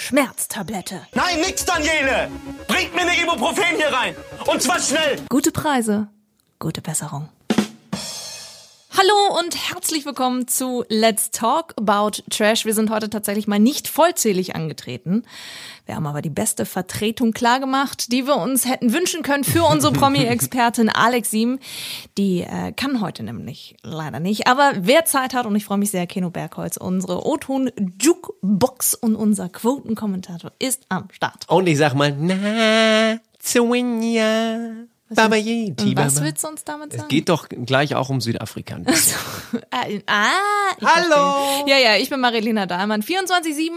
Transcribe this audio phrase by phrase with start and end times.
[0.00, 1.06] Schmerztablette.
[1.12, 2.30] Nein, nix, Daniele!
[2.66, 4.16] Bringt mir eine Ibuprofen hier rein!
[4.46, 5.20] Und zwar schnell!
[5.28, 6.08] Gute Preise,
[6.58, 7.28] gute Besserung.
[8.92, 12.64] Hallo und herzlich willkommen zu Let's Talk About Trash.
[12.64, 15.22] Wir sind heute tatsächlich mal nicht vollzählig angetreten.
[15.86, 19.92] Wir haben aber die beste Vertretung klargemacht, die wir uns hätten wünschen können für unsere
[19.92, 21.60] Promi-Expertin Alex Siem.
[22.18, 24.48] Die äh, kann heute nämlich leider nicht.
[24.48, 29.48] Aber wer Zeit hat, und ich freue mich sehr, Keno Bergholz, unsere O-Ton-Jukebox und unser
[29.48, 31.48] Quotenkommentator ist am Start.
[31.48, 36.26] Und ich sag mal, na, Zwinja, Baba Yeti, was Baba.
[36.26, 37.02] willst du uns damit sagen?
[37.04, 38.76] Es geht doch gleich auch um Südafrika.
[38.76, 39.18] ein bisschen.
[39.72, 41.44] Ah, ah, Hallo!
[41.64, 41.74] verstehe.
[41.76, 43.70] Ja, ja, ich bin Marilena Dahlmann, 24-7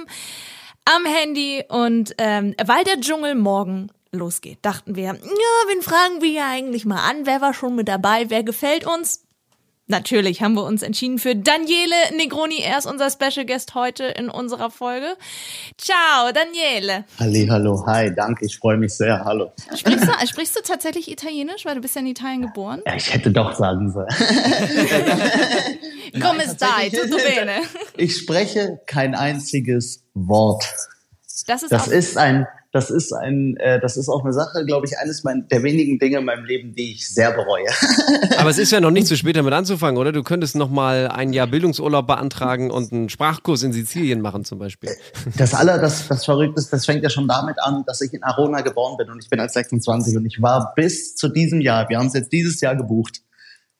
[0.85, 6.29] am Handy und ähm, weil der Dschungel morgen losgeht, dachten wir, ja, wen fragen wir
[6.29, 7.25] ja eigentlich mal an?
[7.25, 8.29] Wer war schon mit dabei?
[8.29, 9.23] Wer gefällt uns?
[9.87, 12.61] Natürlich haben wir uns entschieden für Daniele Negroni.
[12.61, 15.17] Er ist unser Special Guest heute in unserer Folge.
[15.77, 17.03] Ciao, Daniele.
[17.19, 19.51] Halli, hallo, hi, danke, ich freue mich sehr, hallo.
[19.75, 22.81] Sprichst du, sprichst du tatsächlich Italienisch, weil du bist ja in Italien geboren?
[22.85, 24.07] Ja, ich hätte doch sagen sollen.
[26.21, 26.89] Come stai?
[26.89, 27.55] Tutto bene?
[27.97, 30.63] Ich spreche kein einziges Wort.
[31.47, 34.87] Das ist Das ist ein, das ist ein, äh, das ist auch eine Sache, glaube
[34.87, 37.67] ich, eines mein, der wenigen Dinge in meinem Leben, die ich sehr bereue.
[38.37, 40.11] Aber es ist ja noch nicht zu spät, damit anzufangen, oder?
[40.11, 44.57] Du könntest noch mal ein Jahr Bildungsurlaub beantragen und einen Sprachkurs in Sizilien machen zum
[44.57, 44.89] Beispiel.
[45.37, 48.23] Das aller, das, das Verrückte ist, das fängt ja schon damit an, dass ich in
[48.23, 51.87] Arona geboren bin und ich bin als 26 und ich war bis zu diesem Jahr,
[51.89, 53.21] wir haben es jetzt dieses Jahr gebucht,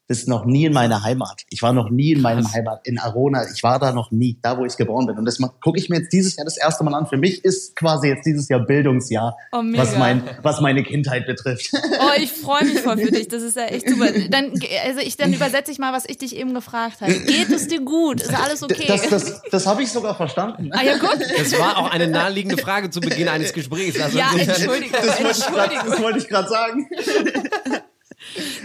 [0.07, 1.43] bis noch nie in meiner Heimat.
[1.49, 3.45] Ich war noch nie in meinem Heimat, in Arona.
[3.53, 5.17] Ich war da noch nie, da wo ich geboren bin.
[5.17, 7.07] Und das gucke ich mir jetzt dieses Jahr das erste Mal an.
[7.07, 9.81] Für mich ist quasi jetzt dieses Jahr Bildungsjahr, Oh, mega.
[9.81, 11.69] was, mein, was meine Kindheit betrifft.
[11.73, 13.29] Oh, ich freue mich voll für dich.
[13.29, 14.07] Das ist ja echt super.
[14.29, 14.51] Dann,
[14.85, 17.13] also ich, dann übersetze ich mal, was ich dich eben gefragt habe.
[17.13, 18.21] Geht es dir gut?
[18.21, 18.85] Ist alles okay?
[18.87, 20.69] Das, das, das habe ich sogar verstanden.
[20.73, 21.17] ah ja, gut.
[21.37, 23.99] Das war auch eine naheliegende Frage zu Beginn eines Gesprächs.
[24.01, 24.91] Also Ja, Entschuldigung.
[25.01, 25.89] Das wollte ich grad- Entschuldigung.
[25.91, 26.89] das wollte ich gerade sagen.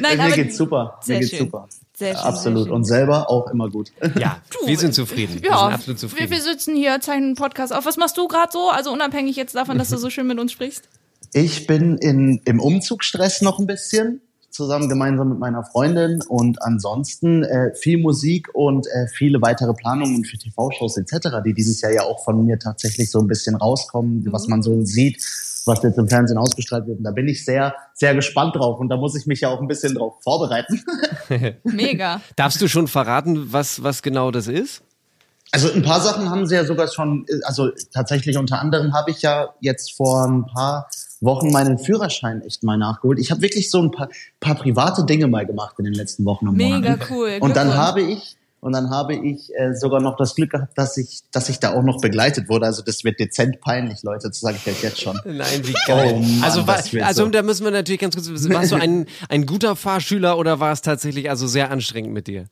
[0.00, 0.98] Nein, Mir aber geht's super.
[1.02, 1.38] Sehr Mir geht's schön.
[1.46, 1.68] super.
[1.96, 2.58] Sehr schön, Absolut.
[2.58, 2.74] sehr schön.
[2.74, 3.90] Und selber auch immer gut.
[4.18, 5.42] ja, wir sind zufrieden.
[5.42, 6.30] Wir Ja, sind absolut wir, zufrieden.
[6.30, 7.84] wir sitzen hier, zeichnen einen Podcast auf.
[7.86, 8.70] Was machst du gerade so?
[8.70, 10.88] Also unabhängig jetzt davon, dass du so schön mit uns sprichst.
[11.32, 17.42] Ich bin in, im Umzugsstress noch ein bisschen, zusammen gemeinsam mit meiner Freundin und ansonsten
[17.44, 22.02] äh, viel Musik und äh, viele weitere Planungen für TV-Shows etc., die dieses Jahr ja
[22.04, 25.22] auch von mir tatsächlich so ein bisschen rauskommen, was man so sieht,
[25.68, 26.98] was jetzt im Fernsehen ausgestrahlt wird.
[26.98, 29.60] Und da bin ich sehr, sehr gespannt drauf und da muss ich mich ja auch
[29.60, 30.82] ein bisschen drauf vorbereiten.
[31.62, 32.20] Mega.
[32.34, 34.82] Darfst du schon verraten, was, was genau das ist?
[35.50, 39.22] Also ein paar Sachen haben sie ja sogar schon, also tatsächlich unter anderem habe ich
[39.22, 40.88] ja jetzt vor ein paar
[41.20, 43.18] Wochen meinen Führerschein echt mal nachgeholt.
[43.18, 44.08] Ich habe wirklich so ein paar,
[44.40, 47.02] paar private Dinge mal gemacht in den letzten Wochen und Mega Monaten.
[47.10, 47.38] cool.
[47.40, 50.96] Und dann habe ich und dann habe ich äh, sogar noch das Glück gehabt, dass
[50.96, 52.66] ich, dass ich da auch noch begleitet wurde.
[52.66, 54.28] Also das wird dezent peinlich, Leute.
[54.28, 55.18] Das sage ich euch jetzt schon.
[55.24, 56.14] Nein, wie geil.
[56.16, 57.30] Oh Mann, also, wa- das wird also so.
[57.30, 60.72] da müssen wir natürlich ganz kurz wissen, warst du ein, ein guter Fahrschüler oder war
[60.72, 62.46] es tatsächlich also sehr anstrengend mit dir?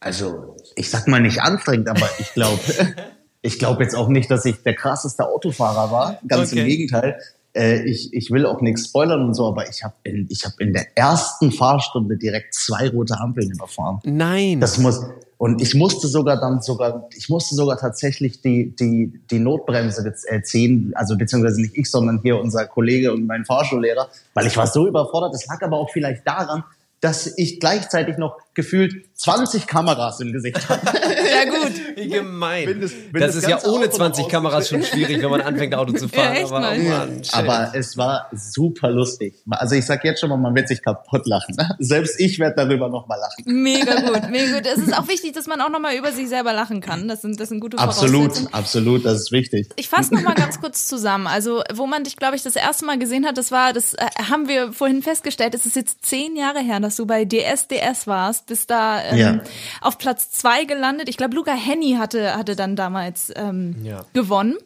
[0.00, 2.58] Also ich sag mal nicht anstrengend, aber ich glaube,
[3.42, 6.18] ich glaube jetzt auch nicht, dass ich der krasseste Autofahrer war.
[6.28, 6.60] Ganz Okay.
[6.62, 7.18] im Gegenteil.
[7.54, 10.58] Äh, ich, ich will auch nichts spoilern und so, aber ich habe in, ich hab
[10.60, 14.00] in der ersten Fahrstunde direkt zwei rote Ampeln überfahren.
[14.04, 14.60] Nein.
[14.60, 15.04] Das muss
[15.36, 20.24] und ich musste sogar dann sogar, ich musste sogar tatsächlich die die die Notbremse jetzt,
[20.30, 24.56] äh, ziehen, also beziehungsweise nicht ich, sondern hier unser Kollege und mein Fahrschullehrer, weil ich
[24.56, 25.34] war so überfordert.
[25.34, 26.64] Das lag aber auch vielleicht daran,
[27.00, 30.86] dass ich gleichzeitig noch gefühlt 20 Kameras im Gesicht hatte.
[30.96, 31.72] Ja, gut.
[31.96, 32.66] Wie gemein.
[32.68, 35.30] Wenn das- wenn das, das ist ja ohne Auto 20 noch Kameras schon schwierig, wenn
[35.30, 36.34] man anfängt, Auto zu fahren.
[36.36, 37.34] Ja, aber, oh Mann, shit.
[37.34, 39.34] Aber es war super lustig.
[39.50, 41.56] Also ich sag jetzt schon mal, man wird sich kaputt lachen.
[41.78, 43.44] Selbst ich werde darüber noch mal lachen.
[43.62, 44.66] Mega gut, mega gut.
[44.66, 47.08] Es ist auch wichtig, dass man auch nochmal über sich selber lachen kann.
[47.08, 48.54] Das sind, das sind gute Absolut, Voraussetzungen.
[48.54, 49.68] absolut, das ist wichtig.
[49.76, 51.26] Ich fasse noch mal ganz kurz zusammen.
[51.26, 54.06] Also, wo man dich, glaube ich, das erste Mal gesehen hat, das war, das äh,
[54.30, 58.46] haben wir vorhin festgestellt, es ist jetzt zehn Jahre her, dass du bei DSDS warst,
[58.46, 59.40] bist da ähm, Ja.
[59.80, 61.08] auf Platz zwei gelandet.
[61.08, 64.04] Ich glaube, Luca Henny hatte, hatte dann damals ähm, Ja.
[64.12, 64.56] gewonnen.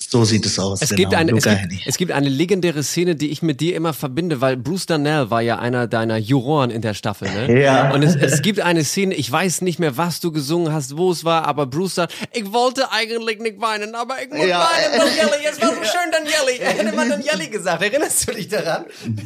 [0.00, 0.80] So sieht es aus.
[0.80, 1.10] Es, genau.
[1.10, 4.40] gibt eine, es, gibt, es gibt eine legendäre Szene, die ich mit dir immer verbinde,
[4.40, 7.28] weil Bruce Darnell war ja einer deiner Juroren in der Staffel.
[7.28, 7.62] Ne?
[7.62, 7.92] Ja.
[7.92, 11.10] Und es, es gibt eine Szene, ich weiß nicht mehr, was du gesungen hast, wo
[11.10, 14.60] es war, aber Bruce sagt, ich wollte eigentlich nicht weinen, aber ich muss Ja.
[14.60, 16.58] weinen, Danieli, es war so schön, Danieli.
[16.60, 18.84] Er hätte mal Danieli gesagt, erinnerst du dich daran?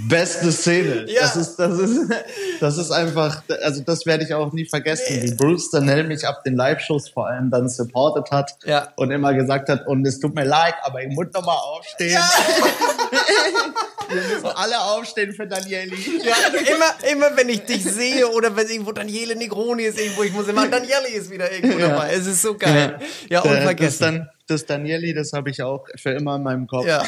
[0.09, 1.05] Beste Szene.
[1.09, 1.21] Ja.
[1.21, 2.01] Das ist, das ist,
[2.61, 6.43] das ist einfach, also das werde ich auch nie vergessen, wie Bruce Danell mich ab
[6.45, 8.89] den Live-Shows vor allem dann supportet hat Ja.
[8.97, 12.19] und immer gesagt hat, und es tut mir leid, aber ich muss noch mal aufstehen.
[14.09, 15.97] Wir müssen alle aufstehen für Danieli.
[16.23, 20.23] Ja, also immer, immer wenn ich dich sehe oder wenn irgendwo Daniele Negroni ist irgendwo,
[20.23, 21.89] ich muss immer, Danieli ist wieder irgendwo Ja.
[21.89, 22.13] dabei.
[22.13, 22.99] Es ist so geil.
[23.31, 24.29] Ja, Das, unvergessen.
[24.47, 26.87] Das Danieli, das habe ich auch für immer in meinem Kopf.
[26.87, 27.03] Ja.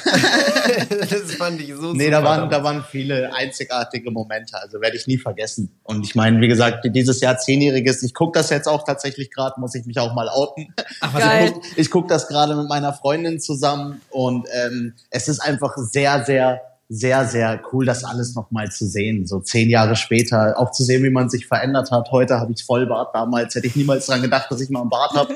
[0.88, 4.96] das fand ich so Nee, super da waren, da waren viele einzigartige Momente, also werde
[4.96, 5.78] ich nie vergessen.
[5.82, 9.60] Und ich meine, wie gesagt, dieses Jahr zehnjähriges, ich gucke das jetzt auch tatsächlich gerade,
[9.60, 10.74] muss ich mich auch mal outen.
[11.12, 11.46] Geil.
[11.46, 15.76] Ich guck, ich guck das gerade mit meiner Freundin zusammen und ähm, es ist einfach
[15.76, 16.60] sehr, sehr,
[16.94, 19.26] sehr, sehr cool, das alles nochmal zu sehen.
[19.26, 22.12] So zehn Jahre später, auch zu sehen, wie man sich verändert hat.
[22.12, 25.12] Heute habe ich Vollbart, damals hätte ich niemals dran gedacht, dass ich mal einen Bart
[25.14, 25.34] habe.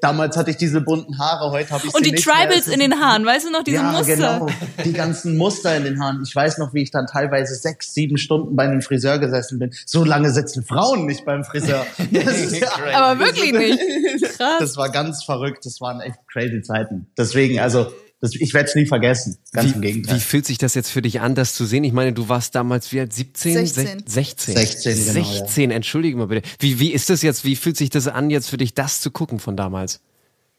[0.00, 3.24] damals hatte ich diese bunten Haare, heute habe ich Und die Tribals in den Haaren,
[3.24, 4.16] weißt du noch, diese ja, Muster?
[4.16, 4.48] genau.
[4.84, 6.22] Die ganzen Muster in den Haaren.
[6.26, 9.70] Ich weiß noch, wie ich dann teilweise sechs, sieben Stunden bei einem Friseur gesessen bin.
[9.86, 11.86] So lange sitzen Frauen nicht beim Friseur.
[12.12, 14.22] Das ist ja, Aber wirklich nicht.
[14.36, 14.58] Krass.
[14.58, 15.64] das war ganz verrückt.
[15.64, 17.06] Das waren echt crazy Zeiten.
[17.16, 19.36] Deswegen, also, das, ich werde es nie vergessen.
[19.52, 20.16] Ganz im Wie, Gegenteil.
[20.16, 21.84] wie fühlt sich das jetzt für dich an, das zu sehen?
[21.84, 23.12] Ich meine, du warst damals wie alt?
[23.12, 23.52] 17?
[23.66, 23.86] 16.
[23.86, 24.56] Sech- 16.
[24.56, 25.38] 16, genau, ja.
[25.40, 26.48] 16, entschuldige mal bitte.
[26.60, 27.44] Wie, wie ist das jetzt?
[27.44, 30.00] Wie fühlt sich das an, jetzt für dich das zu gucken von damals?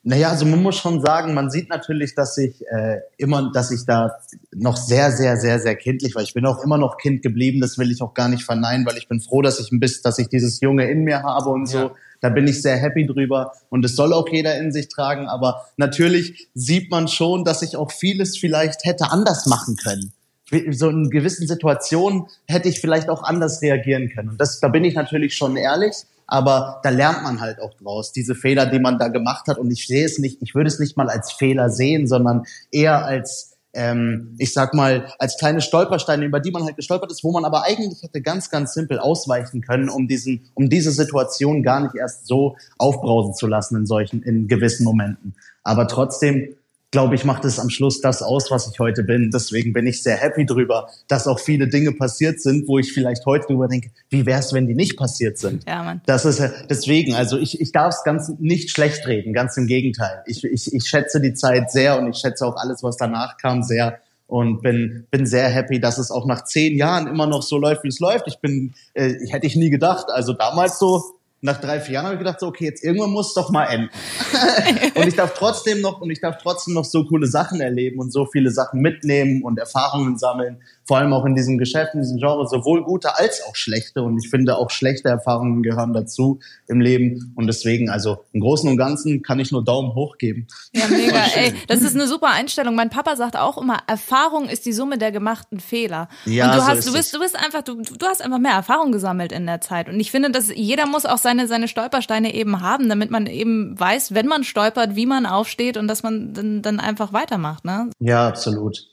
[0.05, 3.85] Naja, also man muss schon sagen, man sieht natürlich, dass ich äh, immer, dass ich
[3.85, 4.11] da
[4.53, 6.21] noch sehr, sehr, sehr, sehr kindlich war.
[6.21, 8.97] Ich bin auch immer noch Kind geblieben, das will ich auch gar nicht verneinen, weil
[8.97, 11.67] ich bin froh, dass ich ein bisschen, dass ich dieses Junge in mir habe und
[11.67, 11.91] so.
[12.23, 15.27] Da bin ich sehr happy drüber und es soll auch jeder in sich tragen.
[15.27, 20.13] Aber natürlich sieht man schon, dass ich auch vieles vielleicht hätte anders machen können.
[20.71, 24.29] So in gewissen Situationen hätte ich vielleicht auch anders reagieren können.
[24.29, 25.95] Und das, da bin ich natürlich schon ehrlich.
[26.25, 29.57] Aber da lernt man halt auch draus, diese Fehler, die man da gemacht hat.
[29.57, 33.03] Und ich sehe es nicht, ich würde es nicht mal als Fehler sehen, sondern eher
[33.03, 37.31] als, ähm, ich sag mal, als kleine Stolpersteine, über die man halt gestolpert ist, wo
[37.31, 41.81] man aber eigentlich hätte ganz, ganz simpel ausweichen können, um diesen, um diese Situation gar
[41.81, 45.35] nicht erst so aufbrausen zu lassen in solchen, in gewissen Momenten.
[45.63, 46.55] Aber trotzdem,
[46.93, 49.31] glaube ich, macht es am Schluss das aus, was ich heute bin.
[49.33, 53.25] Deswegen bin ich sehr happy drüber, dass auch viele Dinge passiert sind, wo ich vielleicht
[53.25, 55.63] heute drüber denke, wie wäre es, wenn die nicht passiert sind?
[55.67, 56.01] Ja, Mann.
[56.05, 59.65] Das ist ja- deswegen, also ich, ich darf es ganz nicht schlecht reden, ganz im
[59.65, 60.21] Gegenteil.
[60.27, 63.63] Ich, ich, ich schätze die Zeit sehr und ich schätze auch alles, was danach kam,
[63.63, 63.97] sehr
[64.27, 67.83] und bin bin sehr happy, dass es auch nach zehn Jahren immer noch so läuft,
[67.83, 68.27] wie es läuft.
[68.27, 70.05] Ich bin, äh, hätte ich nie gedacht.
[70.13, 71.03] Also damals so
[71.43, 73.65] nach drei vier Jahren habe ich gedacht, so okay, jetzt irgendwann muss es doch mal
[73.65, 73.89] enden.
[74.95, 78.13] und ich darf trotzdem noch und ich darf trotzdem noch so coole Sachen erleben und
[78.13, 80.61] so viele Sachen mitnehmen und Erfahrungen sammeln.
[80.85, 84.01] Vor allem auch in diesem Geschäft, in diesem Genre, sowohl gute als auch schlechte.
[84.01, 87.33] Und ich finde auch schlechte Erfahrungen gehören dazu im Leben.
[87.35, 90.47] Und deswegen, also im Großen und Ganzen kann ich nur Daumen hoch geben.
[90.73, 91.23] Ja, mega.
[91.35, 92.75] Ey, das ist eine super Einstellung.
[92.75, 96.09] Mein Papa sagt auch immer, Erfahrung ist die Summe der gemachten Fehler.
[96.25, 98.53] Ja, und du so hast, du bist, du bist einfach, du, du hast einfach mehr
[98.53, 99.89] Erfahrung gesammelt in der Zeit.
[99.89, 103.79] Und ich finde, dass jeder muss auch seine, seine Stolpersteine eben haben, damit man eben
[103.79, 107.89] weiß, wenn man stolpert, wie man aufsteht und dass man dann, dann einfach weitermacht, ne?
[107.99, 108.89] Ja, absolut.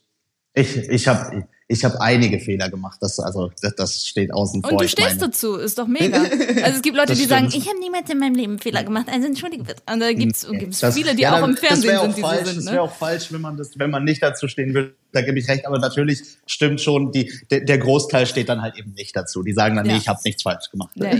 [0.55, 2.99] Ich, ich habe ich hab einige Fehler gemacht.
[3.01, 4.73] Das, also, das, das steht außen vor.
[4.73, 6.19] Und du stehst meine, dazu, ist doch mega.
[6.63, 9.07] Also es gibt Leute, Das die sagen, ich habe niemals in meinem Leben Fehler gemacht,
[9.11, 9.83] also entschuldige bitte.
[9.91, 12.41] Und da gibt's, gibt's das- viele, die ja, auch im das Fernsehen sind, die falsch,
[12.41, 12.57] so sind.
[12.57, 12.73] Das Ne?
[12.73, 14.95] wäre auch falsch, wenn man das, wenn man nicht dazu stehen würde.
[15.13, 15.67] Da gebe ich recht.
[15.67, 19.43] Aber natürlich stimmt schon, die, der, der Großteil steht dann halt eben nicht dazu.
[19.43, 19.93] Die sagen dann, Ja.
[19.93, 20.91] nee, ich habe nichts falsch gemacht.
[20.95, 21.11] Ja.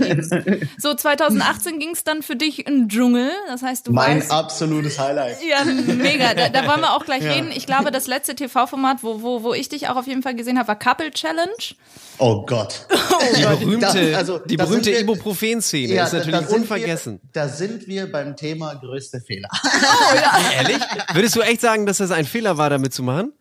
[0.77, 3.29] So, 2018 ging es dann für dich in den Dschungel.
[3.47, 5.37] Das heißt, du mein weißt, absolutes Highlight.
[5.43, 6.33] Ja, mega.
[6.33, 7.33] Da, da wollen wir auch gleich Ja.
[7.33, 7.49] reden.
[7.53, 10.57] Ich glaube, das letzte TV-Format, wo, wo, wo ich dich auch auf jeden Fall gesehen
[10.57, 11.51] habe, war Couple Challenge.
[12.17, 12.85] Oh Gott.
[13.37, 17.13] Die berühmte, also, die berühmte Ibuprofen-Szene Ja, ist natürlich da unvergessen.
[17.21, 19.49] Wir, da sind wir beim Thema größte Fehler.
[20.55, 20.77] Ehrlich?
[21.13, 23.33] Würdest du echt sagen, dass das ein Fehler war, damit zu machen?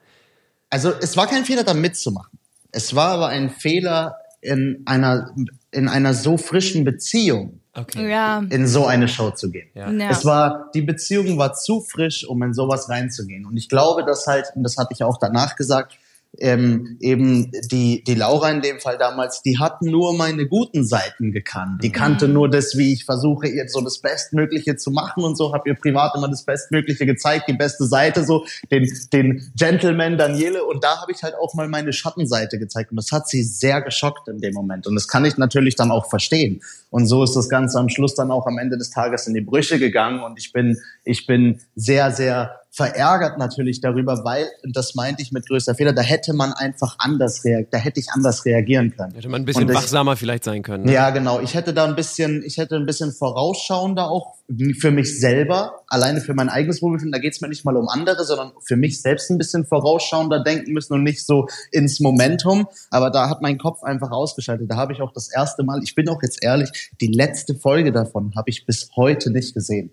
[0.71, 2.39] Also es war kein Fehler, da mitzumachen.
[2.73, 5.35] Es war aber ein Fehler in einer,
[5.73, 8.11] in einer so frischen Beziehung Okay.
[8.11, 8.43] Ja.
[8.51, 9.69] in so eine Show zu gehen.
[9.75, 9.91] Ja.
[9.91, 10.11] Ja.
[10.11, 13.47] Es war, die Beziehung war zu frisch, um in sowas reinzugehen.
[13.47, 15.97] Und ich glaube, dass halt, und das hatte ich auch danach gesagt,
[16.39, 21.33] ähm, eben die, die Laura in dem Fall damals, die hat nur meine guten Seiten
[21.33, 21.83] gekannt.
[21.83, 25.53] Die kannte nur das, wie ich versuche, ihr so das Bestmögliche zu machen und so,
[25.53, 30.65] habe ihr privat immer das Bestmögliche gezeigt, die beste Seite, so den, den Gentleman Daniele.
[30.65, 32.93] Und da habe ich halt auch mal meine Schattenseite gezeigt.
[32.93, 34.87] Und das hat sie sehr geschockt in dem Moment.
[34.87, 36.63] Und das kann ich natürlich dann auch verstehen.
[36.91, 39.41] Und so ist das Ganze am Schluss dann auch am Ende des Tages in die
[39.41, 40.23] Brüche gegangen.
[40.23, 45.33] Und ich bin, ich bin sehr, sehr verärgert natürlich darüber, weil, und das meinte ich
[45.33, 49.13] mit größter Fehler, da hätte man einfach anders reagiert, da hätte ich anders reagieren können.
[49.15, 50.85] Hätte man ein bisschen ich- wachsamer vielleicht sein können.
[50.85, 50.93] Ne?
[50.93, 51.41] Ja, genau.
[51.41, 54.35] Ich hätte da ein bisschen, ich hätte ein bisschen vorausschauender auch
[54.79, 57.13] für mich selber, alleine für mein eigenes Wohlbefinden.
[57.13, 60.73] Da geht's mir nicht mal um andere, sondern für mich selbst ein bisschen vorausschauender denken
[60.73, 62.69] müssen und nicht so ins Momentum.
[62.91, 64.71] Aber da hat mein Kopf einfach ausgeschaltet.
[64.71, 67.93] Da habe ich auch das erste Mal, ich bin auch jetzt ehrlich, die letzte Folge
[67.93, 69.93] davon habe ich bis heute nicht gesehen.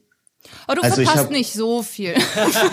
[0.67, 2.13] Oh, du Also ich verpasst hab- nicht so viel.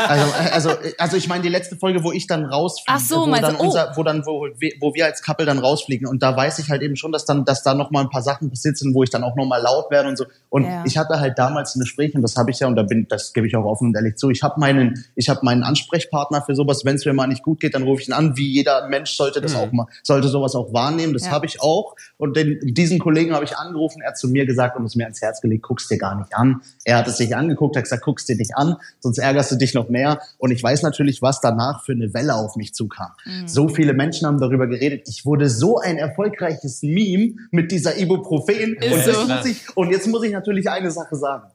[0.09, 3.35] Also, also, also ich meine die letzte Folge, wo ich dann rausfliege, Ach so, wo
[3.35, 3.65] dann du, oh.
[3.67, 6.71] unser, wo dann, wo, wir- wo wir als Couple dann rausfliegen und da weiß ich
[6.71, 9.03] halt eben schon, dass dann, dass da noch mal ein paar Sachen passiert sind, wo
[9.03, 10.25] ich dann auch noch mal laut werde und so.
[10.51, 10.83] Und Ja.
[10.87, 13.33] ich hatte halt damals ein Gespräch und das habe ich ja und da bin, das
[13.33, 14.31] gebe ich auch offen und ehrlich zu.
[14.31, 16.85] Ich habe meinen, ich habe meinen Ansprechpartner für sowas.
[16.85, 18.37] Wenn es mir mal nicht gut geht, dann rufe ich ihn an.
[18.37, 21.13] Wie jeder Mensch sollte das auch mal, sollte sowas auch wahrnehmen.
[21.13, 21.31] Das Ja.
[21.33, 21.95] habe ich auch.
[22.19, 24.03] Und den, diesen Kollegen habe ich angerufen.
[24.03, 26.35] Er hat zu mir gesagt und es mir ans Herz gelegt: Guck's dir gar nicht
[26.35, 26.61] an.
[26.85, 29.75] Er hat es sich angeguckt, hat gesagt: Guck's dir nicht an, sonst ärgerst du dich
[29.75, 30.21] noch mehr.
[30.39, 33.13] Und ich weiß natürlich, was danach für eine Welle auf mich zukam.
[33.25, 33.49] Mhm.
[33.49, 35.09] So viele Menschen haben darüber geredet.
[35.09, 38.75] Ich wurde so ein erfolgreiches Meme mit dieser Ibuprofen.
[38.77, 39.11] Ist und, so.
[39.11, 41.51] jetzt muss ich, und jetzt muss ich natürlich eine Sache sagen.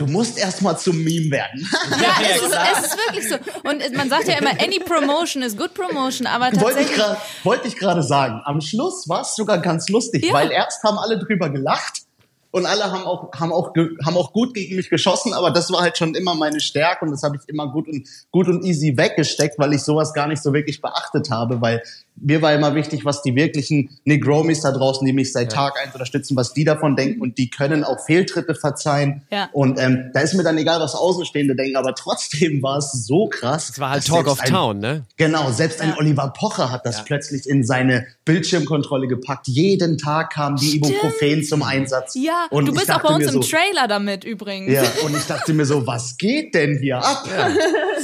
[0.00, 1.60] Du musst erst mal zum Meme werden.
[2.00, 3.34] Ja, es, ist, es ist wirklich so.
[3.68, 6.94] Und man sagt ja immer, any promotion is good promotion, aber tatsächlich.
[6.96, 8.40] gerade wollte ich gerade sagen.
[8.44, 10.32] Am Schluss war es sogar ganz lustig, Ja.
[10.32, 12.04] weil erst haben alle drüber gelacht
[12.50, 13.72] und alle haben auch haben auch
[14.04, 17.10] haben auch gut gegen mich geschossen, aber das war halt schon immer meine Stärke und
[17.10, 20.42] das habe ich immer gut und gut und easy weggesteckt, weil ich sowas gar nicht
[20.42, 21.82] so wirklich beachtet habe, weil
[22.20, 25.92] mir war immer wichtig, was die wirklichen Negromis da draußen, die mich seit Tag eins
[25.94, 29.22] unterstützen, was die davon denken und die können auch Fehltritte verzeihen.
[29.30, 29.48] Ja.
[29.52, 33.28] Und ähm, da ist mir dann egal, was Außenstehende denken, aber trotzdem war es so
[33.28, 33.70] krass.
[33.70, 35.04] Es war halt Talk of ein- Town, ne?
[35.16, 35.96] Genau, selbst ein Ja.
[35.98, 39.48] Oliver Pocher hat das plötzlich in seine Bildschirmkontrolle gepackt.
[39.48, 42.14] Jeden Tag kamen die Ibuprofen zum Einsatz.
[42.14, 44.72] Ja, und du ich bist auch dachte bei uns mir im so, Trailer damit übrigens.
[44.72, 47.24] Ja, und ich dachte mir so, was geht denn hier ab?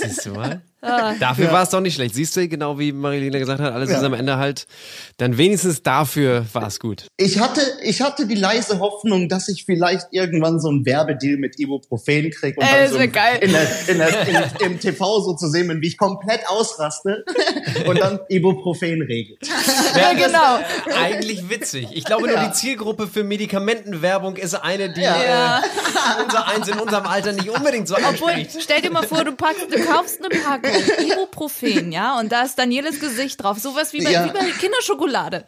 [0.02, 0.62] Siehst du mal?
[0.82, 1.14] Ah.
[1.18, 2.14] Dafür war es doch nicht schlecht.
[2.14, 3.96] Siehst du, genau wie Marilena gesagt hat, alles Ja.
[3.98, 4.66] ist am Ende halt,
[5.16, 7.06] dann wenigstens dafür war es gut.
[7.16, 11.58] Ich hatte, ich hatte die leise Hoffnung, dass ich vielleicht irgendwann so einen Werbedeal mit
[11.58, 13.38] Ibuprofen kriege und Ey, dann das so geil.
[13.40, 14.28] In der, in der,
[14.60, 17.24] in, im TV so zu sehen bin, wie ich komplett ausraste
[17.86, 19.38] und dann Ibuprofen regelt.
[19.96, 20.58] Ja, genau.
[21.02, 21.88] Eigentlich witzig.
[21.94, 25.58] Ich glaube nur, die Zielgruppe für Medikamentenwerbung ist eine, die Ja.
[25.58, 28.62] äh, unser Eins in unserem Alter nicht unbedingt so Obwohl, anspricht.
[28.62, 30.65] stell dir mal vor, du packst, du kaufst eine Packung
[31.00, 33.58] Ibuprofen, ja, und da ist Danieles Gesicht drauf.
[33.58, 34.24] Sowas wie bei, Ja.
[34.26, 35.44] wie bei Kinderschokolade.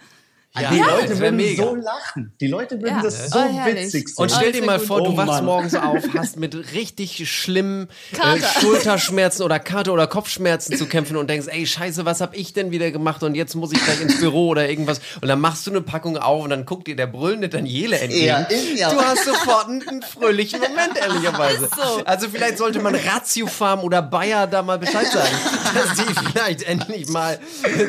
[0.57, 1.63] Ja, Die Leute würden mega.
[1.63, 2.33] so lachen.
[2.41, 3.03] Die Leute würden Ja.
[3.03, 4.15] das so Oh, witzig sehen.
[4.17, 7.89] Und stell Oh, dir mal vor, du Oh, wachst morgens auf, hast mit richtig schlimmen
[8.13, 8.41] äh.
[8.61, 12.71] Schulterschmerzen oder Kater oder Kopfschmerzen zu kämpfen und denkst, ey, scheiße, was hab ich denn
[12.73, 15.01] wieder gemacht und jetzt muss ich gleich ins Büro oder irgendwas.
[15.21, 18.47] Und dann machst du eine Packung auf und dann guckt dir der brüllende Daniele entgegen.
[18.77, 18.91] Ja.
[18.91, 21.69] Du hast sofort einen, einen fröhlichen Moment, ehrlicherweise.
[21.77, 22.05] So.
[22.05, 25.29] Also vielleicht sollte man Ratio Farm oder Bayer da mal Bescheid sagen,
[25.75, 27.39] dass die vielleicht endlich mal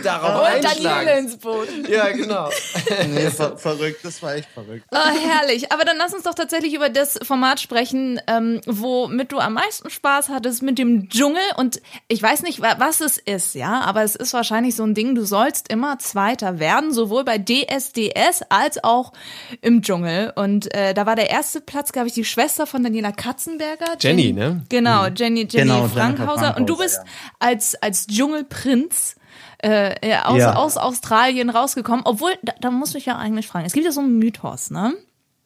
[0.03, 1.09] darauf Daniele einschlagen.
[1.25, 1.67] ins Boot.
[1.89, 2.48] Ja, genau.
[3.07, 4.85] Nee, ver verrückt, das war echt verrückt.
[4.91, 5.71] Oh, herrlich.
[5.71, 9.89] Aber dann lass uns doch tatsächlich über das Format sprechen, ähm, womit du am meisten
[9.89, 11.41] Spaß hattest, mit dem Dschungel.
[11.57, 14.93] Und ich weiß nicht, wa- was es ist, ja, aber es ist wahrscheinlich so ein
[14.93, 19.13] Ding, du sollst immer Zweiter werden, sowohl bei DSDS als auch
[19.61, 20.33] im Dschungel.
[20.35, 23.97] Und äh, da war der erste Platz, glaube ich, die Schwester von Daniela Katzenberger.
[23.99, 24.63] Jenny, ne?
[24.69, 26.57] Genau, Jenny, Jenny Genau, Jennifer Frankhauser.
[26.57, 27.03] Und du Frankhauser, bist ja.
[27.39, 29.15] als, als Dschungelprinz
[29.63, 30.55] äh, äh, aus, Ja.
[30.55, 32.01] aus Australien rausgekommen.
[32.05, 34.93] Obwohl, da, da muss ich ja eigentlich fragen, es gibt ja so einen Mythos, ne?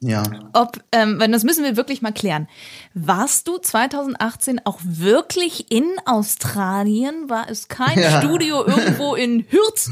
[0.05, 0.21] Ja.
[0.51, 2.49] Ob, ähm, das müssen wir wirklich mal klären.
[2.93, 7.29] Warst du 2018 auch wirklich in Australien?
[7.29, 8.19] War es kein Ja.
[8.19, 9.89] Studio irgendwo in Hürth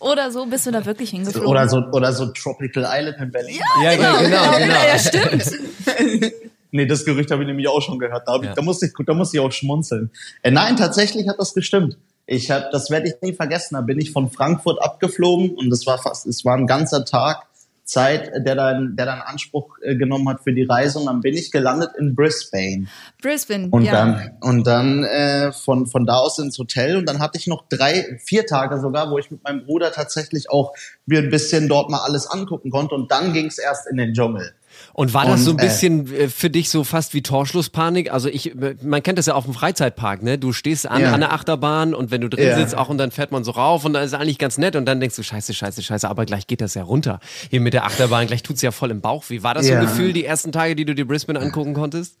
[0.00, 0.44] oder so?
[0.46, 1.48] Bist du da wirklich hingeflogen?
[1.48, 3.58] Oder so, oder so Tropical Island in Berlin.
[3.82, 4.58] Ja, ja, genau, genau.
[4.58, 5.50] Ja, ja, stimmt.
[6.76, 8.26] Nee, das Gerücht habe ich nämlich auch schon gehört.
[8.26, 10.10] Da, ich, da, musste ich, da musste ich auch schmunzeln.
[10.42, 11.96] Äh, nein, tatsächlich hat das gestimmt.
[12.26, 13.74] Ich hab, das werde ich nie vergessen.
[13.74, 17.46] Da bin ich von Frankfurt abgeflogen und das war fast, es war ein ganzer Tag
[17.84, 21.34] Zeit, der dann, der dann Anspruch äh, genommen hat für die Reise und dann bin
[21.34, 22.86] ich gelandet in Brisbane.
[23.20, 23.92] Brisbane, Und ja.
[23.92, 27.68] dann, und dann äh, von, von da aus ins Hotel und dann hatte ich noch
[27.68, 30.72] drei, vier Tage sogar, wo ich mit meinem Bruder tatsächlich auch
[31.06, 34.14] mir ein bisschen dort mal alles angucken konnte und dann ging es erst in den
[34.14, 34.54] Dschungel.
[34.96, 38.12] Und war das Und, so ein äh, bisschen äh, für dich so fast wie Torschlusspanik?
[38.12, 40.38] Also ich, äh, man kennt das ja auf dem Freizeitpark, ne?
[40.38, 41.12] Du stehst an, Ja.
[41.12, 42.54] an der Achterbahn und wenn du drin Ja.
[42.56, 44.76] sitzt auch und dann fährt man so rauf und dann ist es eigentlich ganz nett
[44.76, 47.18] und dann denkst du, scheiße, scheiße, scheiße, aber gleich geht das ja runter.
[47.50, 49.24] Hier mit der Achterbahn, gleich tut's ja voll im Bauch.
[49.28, 49.80] Wie war das so Ja.
[49.80, 52.16] ein Gefühl, die ersten Tage, die du dir Brisbane angucken konntest?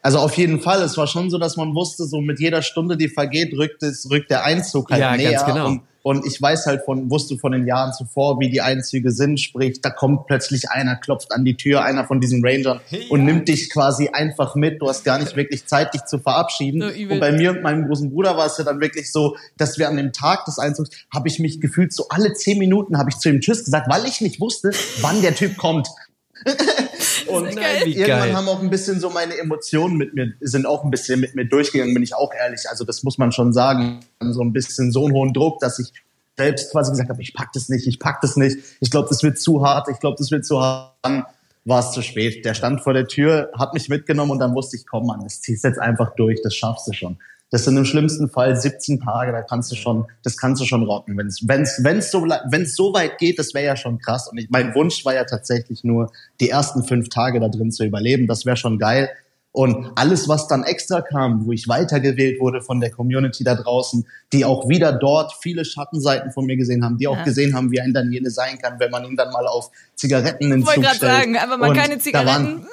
[0.00, 2.96] Also auf jeden Fall, es war schon so, dass man wusste, so mit jeder Stunde,
[2.96, 5.44] die vergeht, rückt, es, rückt der Einzug halt Ja, ganz näher.
[5.44, 5.66] genau.
[5.66, 9.40] Und, Und ich weiß halt von, wusste von den Jahren zuvor, wie die Einzüge sind.
[9.40, 13.48] Sprich, da kommt plötzlich einer, klopft an die Tür, einer von diesen Rangern und nimmt
[13.48, 14.82] dich quasi einfach mit.
[14.82, 16.80] Du hast gar nicht wirklich Zeit, dich zu verabschieden.
[16.80, 19.78] So und bei mir und meinem großen Bruder war es ja dann wirklich so, dass
[19.78, 23.10] wir an dem Tag des Einzugs, habe ich mich gefühlt, so alle zehn Minuten habe
[23.10, 25.88] ich zu ihm Tschüss gesagt, weil ich nicht wusste, wann der Typ kommt.
[27.32, 27.82] Und geil.
[27.84, 28.36] Wie irgendwann geil.
[28.36, 31.44] haben auch ein bisschen so meine Emotionen mit mir, sind auch ein bisschen mit mir
[31.44, 32.62] durchgegangen, bin ich auch ehrlich.
[32.68, 34.00] Also das muss man schon sagen.
[34.20, 35.92] So ein bisschen so einen hohen Druck, dass ich
[36.36, 38.58] selbst quasi gesagt habe, ich pack das nicht, ich pack das nicht.
[38.80, 40.94] Ich glaube, das wird zu hart, ich glaube, das wird zu hart.
[41.02, 41.24] Dann
[41.64, 42.44] war es zu spät.
[42.44, 45.40] Der stand vor der Tür, hat mich mitgenommen und dann wusste ich, komm Mann, das
[45.40, 47.18] ziehst jetzt einfach durch, das schaffst du schon.
[47.52, 50.84] Das sind im schlimmsten Fall 17 Tage, da kannst du schon, das kannst du schon
[50.84, 51.18] rocken.
[51.18, 54.26] Wenn es wenn's, wenn's so, wenn's so weit geht, das wäre ja schon krass.
[54.26, 57.84] Und ich, mein Wunsch war ja tatsächlich nur, die ersten fünf Tage da drin zu
[57.84, 58.26] überleben.
[58.26, 59.10] Das wäre schon geil.
[59.54, 64.06] Und alles, was dann extra kam, wo ich weitergewählt wurde von der Community da draußen,
[64.32, 67.24] die auch wieder dort viele Schattenseiten von mir gesehen haben, die auch Ja.
[67.24, 70.62] gesehen haben, wie ein Daniele sein kann, wenn man ihn dann mal auf Zigaretten ins
[70.62, 72.66] Ich wollte gerade sagen, aber mal keine Zigaretten.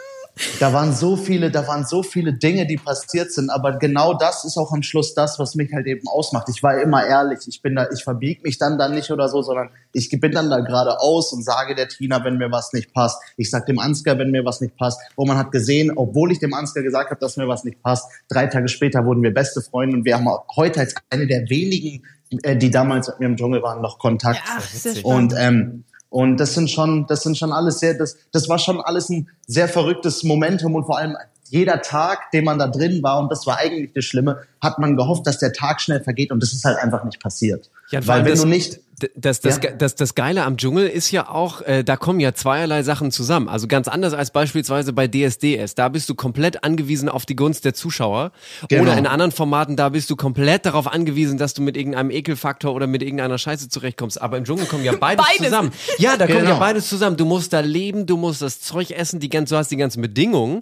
[0.59, 4.45] Da waren so viele, da waren so viele Dinge, die passiert sind, aber genau das
[4.45, 6.47] ist auch am Schluss das, was mich halt eben ausmacht.
[6.49, 9.41] Ich war immer ehrlich, ich bin da, ich verbieg mich dann da nicht oder so,
[9.41, 13.21] sondern ich bin dann da geradeaus und sage der Tina, wenn mir was nicht passt.
[13.37, 14.99] Ich sag dem Ansgar, wenn mir was nicht passt.
[15.15, 18.09] Und man hat gesehen, obwohl ich dem Ansgar gesagt habe, dass mir was nicht passt,
[18.29, 21.49] drei Tage später wurden wir beste Freunde und wir haben auch heute als eine der
[21.49, 22.03] wenigen,
[22.43, 24.41] äh, die damals mit mir im Dschungel waren, noch Kontakt.
[24.47, 25.03] Ja, spannend.
[25.05, 28.81] Und ähm, und das sind schon, das sind schon alles sehr, das, das war schon
[28.81, 31.15] alles ein sehr verrücktes Momentum und vor allem
[31.49, 34.95] jeder Tag, den man da drin war, und das war eigentlich das Schlimme, hat man
[34.95, 37.69] gehofft, dass der Tag schnell vergeht und das ist halt einfach nicht passiert.
[37.89, 38.79] Ja, Weil wenn du nicht,
[39.15, 39.71] das, das, Ja.
[39.71, 43.49] Das, das Geile am Dschungel ist ja auch, äh, da kommen ja zweierlei Sachen zusammen.
[43.49, 45.75] Also ganz anders als beispielsweise bei DSDS.
[45.75, 48.31] Da bist du komplett angewiesen auf die Gunst der Zuschauer.
[48.67, 48.83] Genau.
[48.83, 52.73] Oder in anderen Formaten, da bist du komplett darauf angewiesen, dass du mit irgendeinem Ekelfaktor
[52.73, 54.21] oder mit irgendeiner Scheiße zurechtkommst.
[54.21, 55.45] Aber im Dschungel kommen ja beides, Beides.
[55.47, 55.71] zusammen.
[55.97, 56.59] Ja, da kommt ja Genau.
[56.59, 57.17] beides zusammen.
[57.17, 60.01] Du musst da leben, du musst das Zeug essen, die ganze, du hast die ganzen
[60.01, 60.61] Bedingungen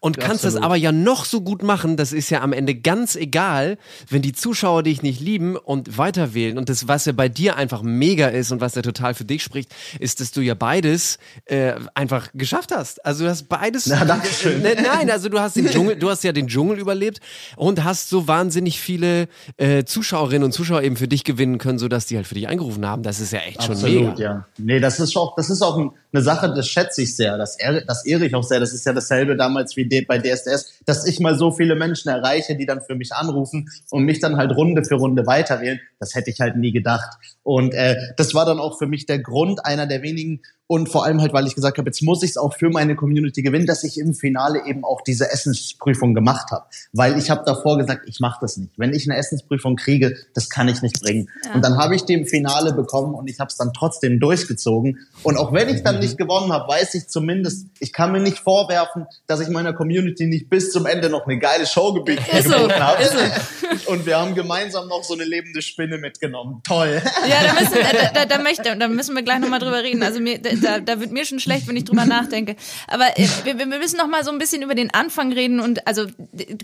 [0.00, 0.64] und kannst das Absolut.
[0.64, 1.96] aber ja noch so gut machen.
[1.96, 3.78] Das ist ja am Ende ganz egal,
[4.08, 6.58] wenn die Zuschauer dich nicht lieben und weiterwählen.
[6.58, 9.42] Und das, was ja bei dir einfach mega ist und was ja total für dich
[9.42, 13.04] spricht, ist, dass du ja beides äh, einfach geschafft hast.
[13.04, 13.86] Also du hast beides.
[13.86, 14.62] Na, danke schön.
[14.62, 17.20] Ne, nein, also du hast den Dschungel, du hast ja den Dschungel überlebt
[17.56, 19.28] und hast so wahnsinnig viele
[19.58, 22.86] äh, Zuschauerinnen und Zuschauer eben für dich gewinnen können, sodass die halt für dich eingerufen
[22.86, 23.02] haben.
[23.02, 24.22] Das ist ja echt schon Absolut, mega.
[24.22, 24.46] ja.
[24.58, 27.36] Nee, das ist auch, das ist auch ein- eine Sache, das schätze ich sehr.
[27.36, 28.58] Das ehre, das ehre ich auch sehr.
[28.58, 32.56] Das ist ja dasselbe damals wie bei DSDS, dass ich mal so viele Menschen erreiche,
[32.56, 35.78] die dann für mich anrufen und mich dann halt Runde für Runde weiterwählen.
[35.98, 37.18] Das hätte ich halt nie gedacht.
[37.42, 41.04] Und äh, das war dann auch für mich der Grund, einer der wenigen und vor
[41.04, 43.66] allem halt, weil ich gesagt habe, jetzt muss ich es auch für meine Community gewinnen,
[43.66, 46.64] dass ich im Finale eben auch diese Essensprüfung gemacht habe.
[46.92, 48.72] Weil ich habe davor gesagt, ich mache das nicht.
[48.76, 51.28] Wenn ich eine Essensprüfung kriege, das kann ich nicht bringen.
[51.54, 55.06] Und dann habe ich die im Finale bekommen und ich habe es dann trotzdem durchgezogen.
[55.22, 58.38] Und auch wenn ich dann nicht gewonnen habe, weiß ich zumindest, ich kann mir nicht
[58.38, 62.70] vorwerfen, dass ich meiner Community nicht bis zum Ende noch eine geile Show geboten so,
[62.72, 63.02] habe.
[63.76, 66.60] ist Und wir haben gemeinsam noch so eine lebende Spinne mitgenommen.
[66.64, 67.00] Toll.
[67.28, 70.02] Ja, da müssen, da, da, da, möchte, da müssen wir gleich nochmal drüber reden.
[70.02, 72.56] Also mir, da, da wird mir schon schlecht, wenn ich drüber nachdenke.
[72.88, 75.60] Aber äh, wir, wir müssen noch mal so ein bisschen über den Anfang reden.
[75.60, 76.06] Und also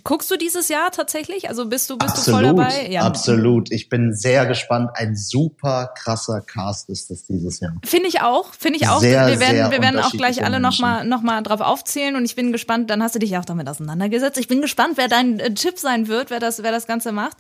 [0.05, 1.49] guckst du dieses Jahr tatsächlich?
[1.49, 3.01] Also bist du bist du voll Absolut, dabei?
[3.01, 3.73] absolut.
[3.73, 4.91] Ich bin sehr gespannt.
[4.95, 7.75] Ein super krasser Cast ist das dieses Jahr.
[7.85, 9.01] Finde ich auch, finde ich auch.
[9.01, 10.83] Sehr, wir werden, wir werden auch gleich alle Menschen.
[10.83, 13.45] nochmal noch mal drauf aufzählen und ich bin gespannt, dann hast du dich ja auch
[13.45, 14.39] damit auseinandergesetzt.
[14.39, 17.37] Ich bin gespannt, wer dein äh, Tipp sein wird, wer das, wer das Ganze macht.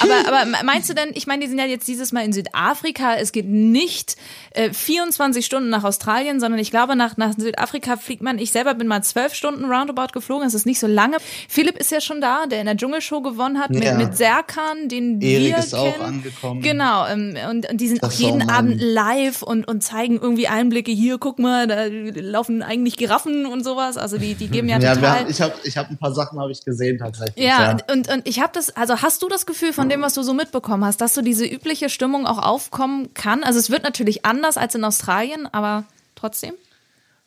[0.00, 3.14] Aber, aber meinst du denn, ich meine, die sind ja jetzt dieses Mal in Südafrika,
[3.16, 4.16] es geht nicht
[4.50, 8.74] äh, 24 Stunden nach Australien, sondern ich glaube, nach, nach Südafrika fliegt man, ich selber
[8.74, 11.16] bin mal zwölf Stunden roundabout geflogen, es ist nicht so lange.
[11.48, 13.94] Philipp ist ja schon da, der in der Dschungelshow gewonnen hat, mit, Ja.
[13.94, 16.04] mit Serkan, den Erik wir ist auch kennen.
[16.04, 16.60] angekommen.
[16.62, 20.16] Genau, ähm, und, und die sind Das auch auch jeden Abend live und, und zeigen
[20.20, 20.90] irgendwie Einblicke.
[20.90, 23.96] Hier, guck mal, da laufen eigentlich Giraffen und sowas.
[23.96, 25.20] Also die, die geben ja, Ja, total.
[25.20, 27.44] haben, ich habe ich hab ein paar Sachen habe ich gesehen tatsächlich.
[27.44, 30.22] ja, und, und ich habe das, also hast du das Gefühl von dem, was du
[30.22, 33.42] so mitbekommen hast, dass so diese übliche Stimmung auch aufkommen kann?
[33.44, 35.75] Also es wird natürlich anders als in Australien, aber
[36.16, 36.54] trotzdem.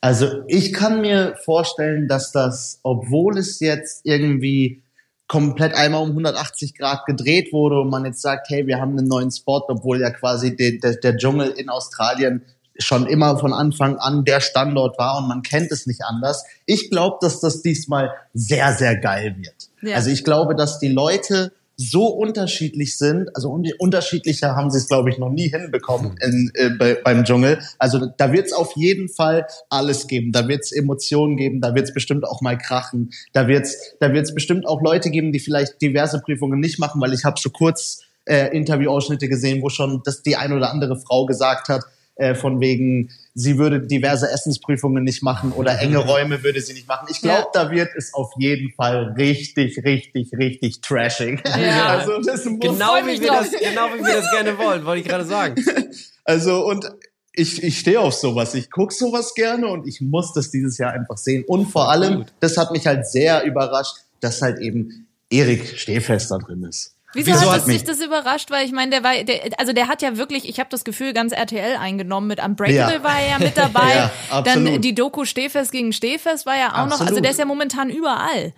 [0.02, 4.82] Also ich kann mir vorstellen, dass das, obwohl es jetzt irgendwie
[5.28, 9.08] komplett einmal um 180 Grad gedreht wurde und man jetzt sagt, hey, wir haben einen
[9.08, 12.44] neuen Spot, obwohl ja quasi de, de, der Dschungel in Australien
[12.80, 16.46] schon immer von Anfang an der Standort war und man kennt es nicht anders.
[16.66, 19.70] Ich glaube, dass das diesmal sehr, sehr geil wird.
[19.82, 19.98] Ja.
[19.98, 24.90] Also ich glaube, dass die Leute so unterschiedlich sind, also un unterschiedlicher haben sie es,
[24.90, 27.60] glaube ich, noch nie hinbekommen in, äh, bei, beim Dschungel.
[27.78, 30.34] Also da wird es auf jeden Fall alles geben.
[30.34, 33.12] Da wird es Emotionen geben, da wird es bestimmt auch mal krachen.
[33.32, 37.00] Da wird es da wird's bestimmt auch Leute geben, die vielleicht diverse Prüfungen nicht machen,
[37.00, 41.00] weil ich habe so kurz äh, Interviewausschnitte gesehen, wo schon das die ein oder andere
[41.00, 41.86] Frau gesagt hat,
[42.20, 46.88] äh, von wegen, sie würde diverse Essensprüfungen nicht machen oder enge Räume würde sie nicht
[46.88, 47.08] machen.
[47.10, 47.64] Ich glaube, Ja.
[47.66, 51.42] da wird es auf jeden Fall richtig, richtig, richtig trashing.
[51.46, 51.88] Ja.
[52.00, 55.08] Also das muss Genau wie, wir das, genau wie wir das gerne wollen, wollte ich
[55.08, 55.56] gerade sagen.
[56.26, 56.86] Also und
[57.34, 58.54] ich, ich stehe auf sowas.
[58.54, 61.44] Ich guck sowas gerne und ich muss das dieses Jahr einfach sehen.
[61.48, 66.38] Und vor allem, das hat mich halt sehr überrascht, dass halt eben Erik Stehfest da
[66.38, 66.96] drin ist.
[67.14, 68.52] Wieso, Wieso hat hat mich- das überrascht?
[68.52, 71.14] Weil ich meine, der war, der, also der hat ja wirklich, ich habe das Gefühl,
[71.14, 72.28] ganz RTL eingenommen.
[72.28, 73.04] Mit Unbreakable Ja.
[73.04, 73.80] war er ja mit dabei.
[73.96, 74.12] Ja,
[74.44, 74.84] Dann absolut.
[74.84, 76.92] die Doku Stehfest gegen Stehfest war ja auch noch.
[76.92, 77.24] Also Absolut.
[77.24, 78.54] der ist ja momentan überall.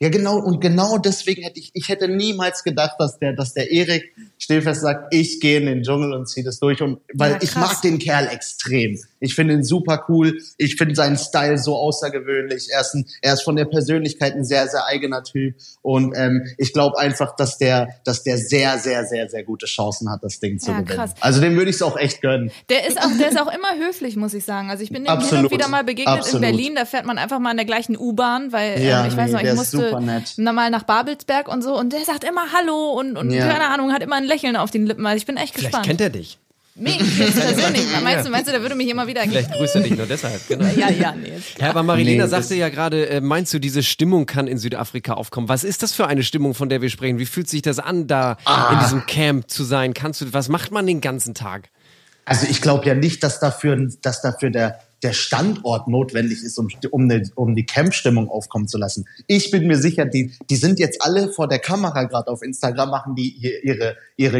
[0.00, 3.70] Ja, genau, und genau deswegen hätte ich, ich hätte niemals gedacht, dass der, dass der
[3.70, 4.02] Erik
[4.36, 6.82] Stehfest sagt, ich gehe in den Dschungel und ziehe das durch.
[6.82, 8.98] Und weil Ja, ich mag den Kerl extrem.
[9.22, 10.38] Ich finde ihn super cool.
[10.58, 12.68] Ich finde seinen Style so außergewöhnlich.
[12.72, 15.54] Er ist, ein, er ist von der Persönlichkeit ein sehr, sehr eigener Typ.
[15.80, 20.10] Und ähm, ich glaube einfach, dass der, dass der sehr, sehr, sehr, sehr gute Chancen
[20.10, 20.96] hat, das Ding zu Ja, gewinnen.
[20.96, 21.14] krass.
[21.20, 22.50] Also dem würde ich es auch echt gönnen.
[22.68, 24.70] Der ist auch, der ist auch immer höflich, muss ich sagen.
[24.70, 25.50] Also ich bin dem hin und Absolut.
[25.52, 26.44] wieder mal begegnet Absolut.
[26.44, 26.74] in Berlin.
[26.74, 29.36] Da fährt man einfach mal in der gleichen U-Bahn, weil Ja, ähm, ich weiß nee,
[29.36, 33.30] noch, ich musste mal nach Babelsberg und so und der sagt immer Hallo und, und
[33.30, 33.48] Ja.
[33.48, 35.06] keine Ahnung, hat immer ein Lächeln auf den Lippen.
[35.06, 35.86] Also ich bin echt Vielleicht gespannt.
[35.86, 36.38] kennt er dich.
[36.74, 37.82] Mich jetzt persönlich.
[38.02, 40.40] Meinst du, meinst du, der würde mich immer wieder Vielleicht grüßt er dich nur deshalb.
[40.48, 40.64] Genau.
[40.76, 41.32] Ja, ja, nee.
[41.58, 45.14] Ja, aber Marilena Nee, sagte ja gerade, äh, meinst du, diese Stimmung kann in Südafrika
[45.14, 45.48] aufkommen?
[45.50, 47.18] Was ist das für eine Stimmung, von der wir sprechen?
[47.18, 48.38] Wie fühlt sich das an, da
[48.72, 49.92] in diesem Camp zu sein?
[49.92, 51.68] Kannst du, was macht man den ganzen Tag?
[52.24, 56.68] Also ich glaube ja nicht, dass dafür, dass dafür der, der Standort notwendig ist, um,
[56.90, 59.06] um, eine, um die Camp-Stimmung aufkommen zu lassen.
[59.26, 62.90] Ich bin mir sicher, die, die sind jetzt alle vor der Kamera gerade auf Instagram,
[62.90, 64.38] machen die ihr- ihre, ihre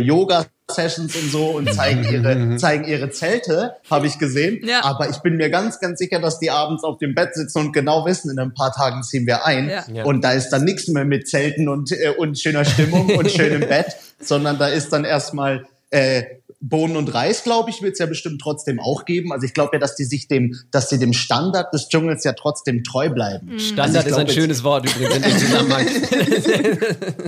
[0.73, 4.61] Yoga-Sessions und so und zeigen ihre, zeigen ihre Zelte, habe ich gesehen.
[4.65, 4.85] Ja.
[4.85, 7.73] Aber ich bin mir ganz, ganz sicher, dass die abends auf dem Bett sitzen und
[7.73, 9.69] genau wissen, in ein paar Tagen ziehen wir ein.
[9.69, 9.85] Ja.
[9.93, 10.05] Ja.
[10.05, 13.61] Und da ist dann nichts mehr mit Zelten und, äh, und schöner Stimmung und schönem
[13.61, 16.25] Bett, sondern da ist dann erstmal äh,
[16.65, 19.33] Bohnen und Reis, glaube ich, wird es ja bestimmt trotzdem auch geben.
[19.33, 22.35] Also ich glaube ja, dass die sich dem, dass sie dem Standard des Dschungels ja
[22.35, 23.59] trotzdem treu bleiben.
[23.59, 25.87] Standard Also ich ist ein schönes Wort übrigens in dem Zusammenhang.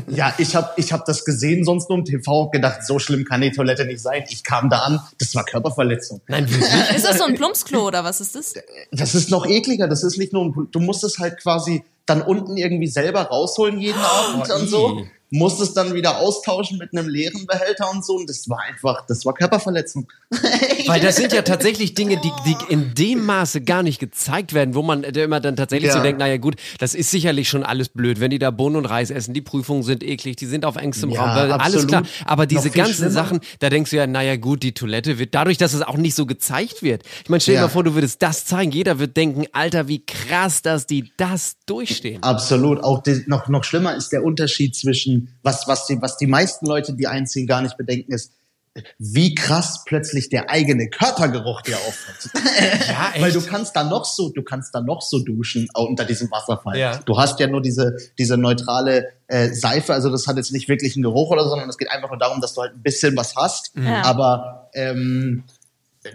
[0.09, 3.41] Ja, ich habe ich hab das gesehen, sonst nur im TV, gedacht, so schlimm kann
[3.41, 4.25] die Toilette nicht sein.
[4.31, 6.21] Ich kam da an, das war Körperverletzung.
[6.29, 6.71] Nein, wirklich?
[6.97, 8.55] Ist das so ein Plumpsklo oder was ist das?
[8.93, 9.89] Das ist noch ekliger.
[9.89, 13.81] Das ist nicht nur, ein, du musst es halt quasi dann unten irgendwie selber rausholen
[13.81, 15.05] jeden Abend und so.
[15.35, 15.39] Ii.
[15.39, 18.15] Musst es dann wieder austauschen mit einem leeren Behälter und so.
[18.17, 20.07] Und das war einfach, das war Körperverletzung.
[20.87, 24.75] Weil das sind ja tatsächlich Dinge, die, die in dem Maße gar nicht gezeigt werden,
[24.75, 25.97] wo man immer dann tatsächlich Ja.
[25.97, 28.87] so denkt, naja gut, das ist sicherlich schon alles blöd, wenn die da Bohnen und
[28.87, 32.03] Reis essen, die Prüfungen sind eklig, die sind auf engstem Ja, Raum, alles klar.
[32.25, 33.11] Aber diese ganzen schlimmer.
[33.11, 36.15] Sachen, da denkst du ja, naja gut, die Toilette wird, dadurch, dass es auch nicht
[36.15, 37.03] so gezeigt wird.
[37.23, 37.67] Ich meine, stell dir Ja.
[37.67, 41.57] mal vor, du würdest das zeigen, jeder wird denken, Alter, wie krass, dass die das
[41.67, 42.23] durchstehen.
[42.23, 42.83] Absolut.
[42.83, 46.67] Auch die, noch, noch schlimmer ist der Unterschied zwischen, was, was, die, was die meisten
[46.67, 48.33] Leute, die einziehen, gar nicht bedenken, ist,
[48.99, 52.31] wie krass plötzlich der eigene Körpergeruch dir auffällt.
[52.89, 56.31] Ja, Weil du kannst da noch so, du kannst da noch so duschen unter diesem
[56.31, 56.77] Wasserfall.
[56.77, 56.99] Ja.
[57.05, 60.97] Du hast ja nur diese, diese neutrale äh, Seife, also das hat jetzt nicht wirklich
[60.97, 63.17] einen Geruch oder so, sondern es geht einfach nur darum, dass du halt ein bisschen
[63.17, 63.73] was hast.
[63.77, 64.03] Ja.
[64.03, 65.45] Aber ähm,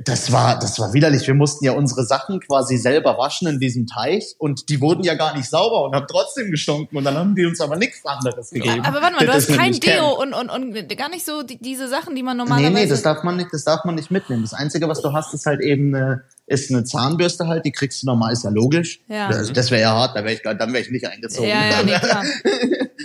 [0.06, 1.26] das war, das war widerlich.
[1.28, 5.16] Wir mussten ja unsere Sachen quasi selber waschen in diesem Teich und die wurden ja
[5.16, 8.52] gar nicht sauber und haben trotzdem gestunken und dann haben die uns aber nichts anderes
[8.52, 8.84] gegeben.
[8.86, 11.88] Aber warte mal, du hast kein Deo und, und, und gar nicht so die, diese
[11.88, 12.74] Sachen, die man Nee, normalerweise...
[12.74, 14.44] nee, das darf man nicht, das darf man nicht mitnehmen.
[14.44, 18.02] Das Einzige, was du hast, ist halt eben eine, ist eine Zahnbürste halt, die kriegst
[18.04, 19.02] du normal, ist ja logisch.
[19.08, 19.30] Ja.
[19.30, 21.50] Das, das wäre ja hart, da wäre ich, dann wäre ich nicht eingezogen.
[21.50, 22.24] ja, ja, nee, klar.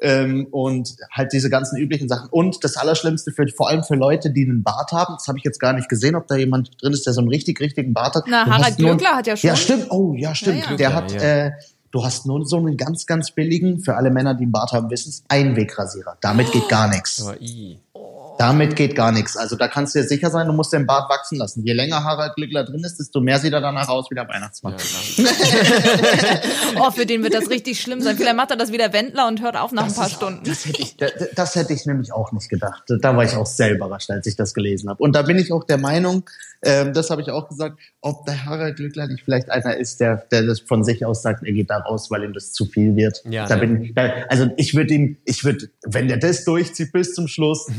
[0.00, 2.28] ähm, und halt diese ganzen üblichen Sachen.
[2.30, 5.44] Und das Allerschlimmste für vor allem für Leute, die einen Bart haben, das habe ich
[5.44, 8.14] jetzt gar nicht gesehen, ob da jemand drin ist, der so einen richtig, richtigen Bart
[8.14, 8.24] hat.
[8.26, 9.48] Na, Du Harald Glöckler hat ja schon.
[9.48, 9.90] Ja, stimmt.
[9.90, 10.64] Oh, ja, stimmt.
[10.64, 10.76] Ja, ja.
[10.76, 11.20] Der hat, ja.
[11.20, 11.52] äh,
[11.90, 14.90] du hast nur so einen ganz, ganz billigen, für alle Männer, die einen Bart haben,
[14.90, 16.16] wissen es, Einwegrasierer.
[16.20, 17.24] Damit geht gar nichts.
[17.40, 17.78] I.
[18.40, 19.36] Damit geht gar nichts.
[19.36, 21.62] Also da kannst du dir sicher sein, du musst den Bart wachsen lassen.
[21.62, 24.76] Je länger Harald Glückler drin ist, desto mehr sieht er danach aus wie der Weihnachtsmann.
[26.78, 28.16] Oh, für den wird das richtig schlimm sein.
[28.16, 30.44] Vielleicht macht er das wie der Wendler und hört auf nach ein paar ist- Stunden.
[30.44, 32.84] Das hätte, ich, das, das hätte ich nämlich auch nicht gedacht.
[32.88, 35.02] Da war ich auch sehr überrascht, als ich das gelesen habe.
[35.02, 36.24] Und da bin ich auch der Meinung,
[36.62, 40.16] ähm, das habe ich auch gesagt, ob der Harald Glückler nicht vielleicht einer ist, der,
[40.30, 42.96] der das von sich aus sagt, er geht da raus, weil ihm das zu viel
[42.96, 43.22] wird.
[43.28, 43.60] Ja, da ne?
[43.66, 47.66] bin, da, also ich würde ihm, ich würde, wenn der das durchzieht bis zum Schluss,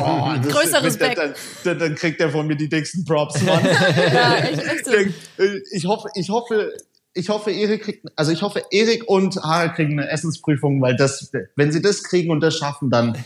[0.00, 1.18] boah, das, Größer dann, Respekt.
[1.18, 3.64] dann, dann, dann kriegt er von mir die dicksten Props, Mann.
[4.14, 4.92] Ja, echt, echt so.
[5.72, 6.72] ich hoffe, ich hoffe,
[7.14, 11.30] ich hoffe, Erik kriegt, also ich hoffe, Erik und Harald kriegen eine Essensprüfung, weil das,
[11.54, 13.16] wenn sie das kriegen und das schaffen, dann,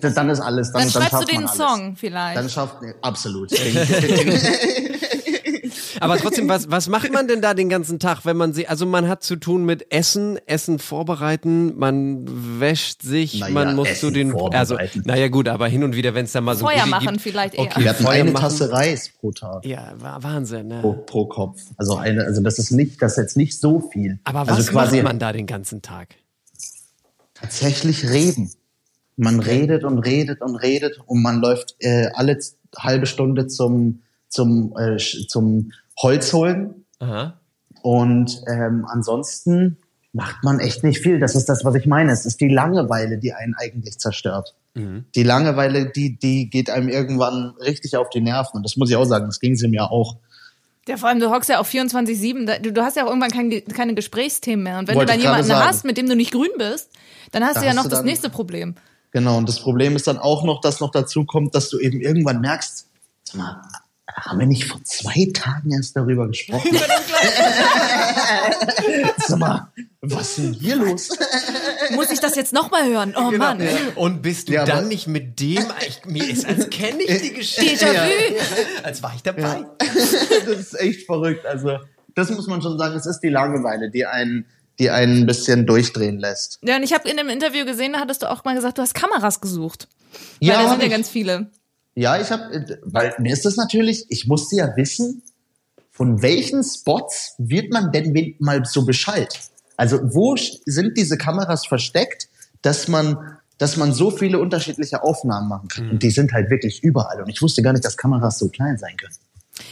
[0.00, 1.56] dann ist alles, dann, Dann schreibst du den man alles.
[1.56, 2.36] Song vielleicht.
[2.38, 3.52] Dann schafft, absolut.
[6.04, 8.86] Aber trotzdem, was, was macht man denn da den ganzen Tag, wenn man sie, also
[8.86, 12.26] man hat zu tun mit Essen, Essen vorbereiten, man
[12.60, 16.14] wäscht sich, Naja, man muss Essen zu den, also, naja gut, aber hin und wieder,
[16.14, 17.62] wenn es da mal so Feuer machen gibt, vielleicht eher.
[17.62, 18.42] Okay, Wir hatten Feuer eine machen.
[18.42, 19.64] Tasse Reis pro Tag.
[19.64, 20.80] Ja, war Wahnsinn, ne?
[20.80, 21.60] Pro, pro Kopf.
[21.76, 24.18] Also eine, also das ist nicht, das ist jetzt nicht so viel.
[24.24, 26.08] Aber also was quasi macht man da den ganzen Tag?
[27.44, 28.50] tatsächlich reden.
[29.16, 32.38] Man redet und redet und redet und man läuft äh, alle
[32.76, 34.96] halbe Stunde zum zum äh,
[35.28, 37.40] zum Holz holen Aha.
[37.82, 39.78] und ähm, ansonsten
[40.12, 41.18] macht man echt nicht viel.
[41.18, 42.12] Das ist das, was ich meine.
[42.12, 44.54] Es ist die Langeweile, die einen eigentlich zerstört.
[44.76, 48.56] Die Langeweile, die die geht einem irgendwann richtig auf die Nerven.
[48.56, 49.26] Und das muss ich auch sagen.
[49.26, 50.16] Das ging sie mir auch.
[50.88, 53.30] Ja, vor allem, du hockst ja auf 24-7, da- du, du hast ja auch irgendwann
[53.30, 54.78] kein, keine Gesprächsthemen mehr.
[54.80, 55.68] Und wenn Wollte du dann jemanden sagen.
[55.68, 56.90] hast, mit dem du nicht grün bist,
[57.30, 58.74] dann hast Da du ja hast noch du das dann- nächste Problem.
[59.12, 62.00] Genau, und das Problem ist dann auch noch, dass noch dazu kommt, dass du eben
[62.00, 62.88] irgendwann merkst,
[63.22, 63.62] sag mal,
[64.12, 66.76] haben wir nicht vor zwei Tagen erst darüber gesprochen?
[69.26, 71.08] sag mal, was ist denn hier los?
[71.92, 73.14] Muss ich das jetzt nochmal hören?
[73.16, 73.66] Oh Mann.
[73.94, 77.32] Und bist du Ja, dann nicht mit dem, ich, mir ist, als kenne ich die
[77.34, 77.86] Geschichte.
[77.86, 78.82] Déjà-vu.
[78.82, 79.64] Als war ich dabei.
[79.78, 81.46] das ist echt verrückt.
[81.46, 81.78] Also,
[82.14, 84.44] das muss man schon sagen, es ist die Langeweile, die einen,
[84.78, 86.58] die einen ein bisschen durchdrehen lässt.
[86.62, 88.82] Ja, und ich habe in dem Interview gesehen, da hattest du auch mal gesagt, du
[88.82, 89.88] hast Kameras gesucht.
[90.40, 91.50] Ja, Weil da hab sind ja ganz viele.
[91.94, 95.22] Ja, ich habe, weil mir ist das natürlich, ich musste ja wissen,
[95.90, 99.38] von welchen Spots wird man denn mal so Bescheid?
[99.76, 102.28] Also wo sind diese Kameras versteckt,
[102.62, 105.90] dass man, dass man so viele unterschiedliche Aufnahmen machen kann?
[105.90, 107.22] Und die sind halt wirklich überall.
[107.22, 109.14] Und ich wusste gar nicht, dass Kameras so klein sein können.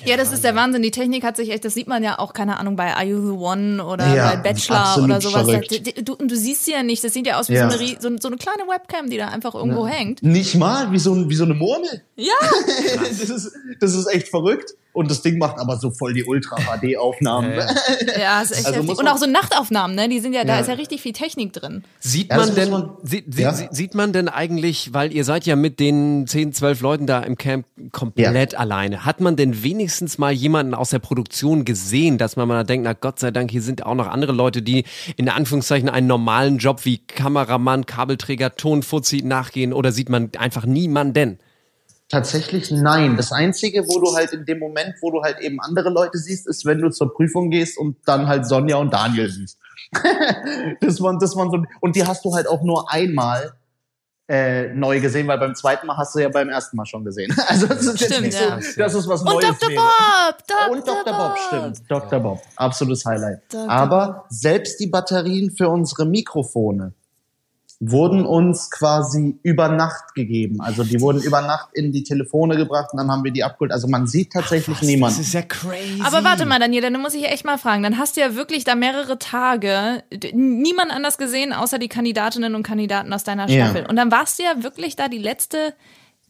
[0.05, 0.83] Ja, das ist der Wahnsinn.
[0.83, 3.21] Die Technik hat sich echt, das sieht man ja auch, keine Ahnung, bei Are You
[3.21, 5.47] the One oder Ja, bei Bachelor oder sowas.
[6.03, 7.03] Du, du siehst sie ja nicht.
[7.05, 7.71] Das sieht ja aus wie Ja.
[7.71, 10.23] so, eine, so, so eine kleine Webcam, die da einfach irgendwo hängt.
[10.23, 12.03] Nicht mal wie so, wie so eine Murmel.
[12.17, 12.33] Ja,
[13.01, 14.75] Das ist, das ist echt verrückt.
[14.93, 17.53] Und das Ding macht aber so voll die Ultra-HD-Aufnahmen.
[18.21, 20.09] ja, ist echt Also Und auch so Nachtaufnahmen, ne?
[20.09, 20.61] Die sind ja, da Ja.
[20.61, 21.85] ist ja richtig viel Technik drin.
[22.01, 23.55] Sieht Ja, man denn, man- sie, Ja.
[23.55, 27.21] sie, sieht man denn eigentlich, weil ihr seid ja mit den 10, 12 Leuten da
[27.21, 32.37] im Camp komplett alleine, hat man denn wenigstens mal jemanden aus der Produktion gesehen, dass
[32.37, 34.85] man mal denkt, na Gott sei Dank, hier sind auch noch andere Leute, die
[35.17, 41.39] in Anführungszeichen einen normalen Job wie Kameramann, Kabelträger, Tonfuzzi nachgehen oder sieht man einfach niemanden?
[42.13, 43.17] Tatsächlich nein.
[43.17, 46.47] Das Einzige, wo du halt in dem Moment, wo du halt eben andere Leute siehst,
[46.47, 49.59] ist, wenn du zur Prüfung gehst und dann halt Sonja und Daniel siehst.
[50.83, 53.55] das waren, das waren so, und die hast du halt auch nur einmal
[54.29, 57.35] äh, neu gesehen, weil beim zweiten Mal hast du ja beim ersten Mal schon gesehen.
[57.47, 58.61] Also das ist jetzt Stimmt, nicht ja.
[58.61, 59.59] so, das ist was Und Neues.
[59.59, 59.71] Dr.
[59.71, 59.81] wäre.
[59.81, 60.47] Bob!
[60.47, 60.71] Dr.
[60.71, 61.17] Und Dr.
[61.17, 61.91] Bob, stimmt.
[61.91, 62.21] Dr.
[62.21, 63.41] Bob, absolutes Highlight.
[63.51, 63.71] Dr.
[63.71, 66.93] Aber selbst die Batterien für unsere Mikrofone
[67.85, 70.61] wurden uns quasi über Nacht gegeben.
[70.61, 73.73] Also die wurden über Nacht in die Telefone gebracht und dann haben wir die abgeholt.
[73.73, 75.17] Also man sieht tatsächlich niemanden.
[75.19, 76.01] Das ist ja crazy.
[76.05, 77.83] Aber warte mal, Daniela, dann muss ich echt mal fragen.
[77.83, 82.63] Dann hast du ja wirklich da mehrere Tage niemand anders gesehen, außer die Kandidatinnen und
[82.63, 83.67] Kandidaten aus deiner Ja.
[83.67, 83.85] Staffel.
[83.87, 85.75] Und dann warst du ja wirklich da die letzte,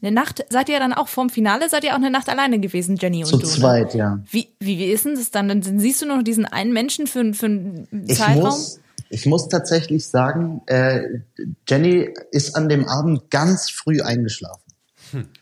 [0.01, 2.59] eine Nacht, seid ihr ja dann auch vorm Finale, seid ihr auch eine Nacht alleine
[2.59, 3.45] gewesen, Jenny und Zu du.
[3.45, 3.51] Ne?
[3.53, 4.19] zweit, ja.
[4.31, 5.47] Wie, wie, wie ist denn das dann?
[5.47, 8.45] Dann siehst du nur noch diesen einen Menschen für, für einen Ich Zeitraum?
[8.45, 8.79] muss,
[9.13, 11.19] ich muss tatsächlich sagen, äh,
[11.69, 14.61] Jenny ist an dem Abend ganz früh eingeschlafen.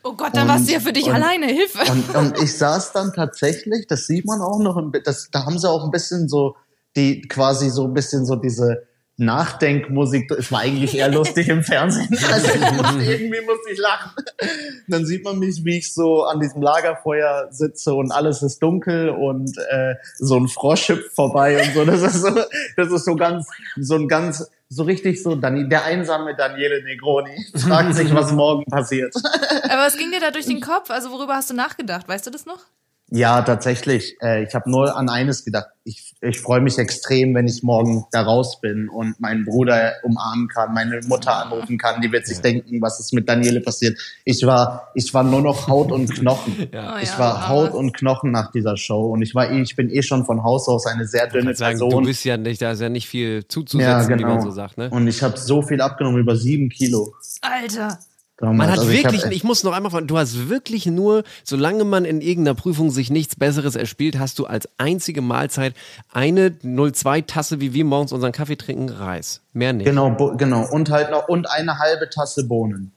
[0.02, 1.46] oh Gott, dann warst du ja für dich und- alleine.
[1.46, 1.90] Hilfe.
[1.90, 5.68] Und, und ich saß dann tatsächlich, das sieht man auch noch, das, da haben sie
[5.68, 6.56] auch ein bisschen so,
[6.96, 8.86] die quasi so ein bisschen so diese
[9.18, 12.08] Nachdenkmusik, es war eigentlich eher lustig im Fernsehen.
[12.32, 14.12] Also musste, irgendwie musste ich lachen.
[14.88, 19.10] Dann sieht man mich, wie ich so an diesem Lagerfeuer sitze und alles ist dunkel
[19.10, 21.84] und äh, so ein Frosch hüpft vorbei und so.
[21.84, 22.30] Das ist so,
[22.76, 27.36] das ist so ganz, so ein ganz, so richtig so, Dani, der einsame Daniele Negroni
[27.54, 29.14] fragt sich, was morgen passiert.
[29.64, 30.90] Aber was ging dir da durch den Kopf?
[30.90, 32.08] Also worüber hast du nachgedacht?
[32.08, 32.60] Weißt du das noch?
[33.14, 34.16] Ja, tatsächlich.
[34.22, 35.66] Äh, ich habe nur an eines gedacht.
[35.84, 40.48] Ich, ich freue mich extrem, wenn ich morgen da raus bin und meinen Bruder umarmen
[40.48, 42.00] kann, meine Mutter anrufen kann.
[42.00, 43.98] Die wird sich denken, was ist mit Daniele passiert.
[44.24, 46.56] Ich war, ich war nur noch Haut und Knochen.
[46.58, 49.60] Oh ja, ich war aber- Haut und Knochen nach dieser Show und ich war, eh-
[49.60, 51.90] ich bin eh schon von Haus aus eine sehr dünne sagen, Person.
[52.02, 54.36] du bist ja nicht, da ist ja nicht viel zuzusetzen, ja, wie genau.
[54.36, 54.88] man so sagt, ne?
[54.88, 57.12] Und ich habe so viel abgenommen, über sieben Kilo.
[57.42, 57.98] Alter.
[58.36, 58.58] Damals.
[58.58, 61.24] Man hat Also ich wirklich, hab- ich, muss noch einmal fragen, du hast wirklich nur,
[61.44, 65.74] solange man in irgendeiner Prüfung sich nichts Besseres erspielt, hast du als einzige Mahlzeit
[66.12, 69.42] eine 02 Tasse, wie wir morgens unseren Kaffee trinken, Reis.
[69.52, 69.86] Mehr nicht.
[69.86, 70.66] Genau, genau.
[70.70, 72.92] Und halt noch, und eine halbe Tasse Bohnen.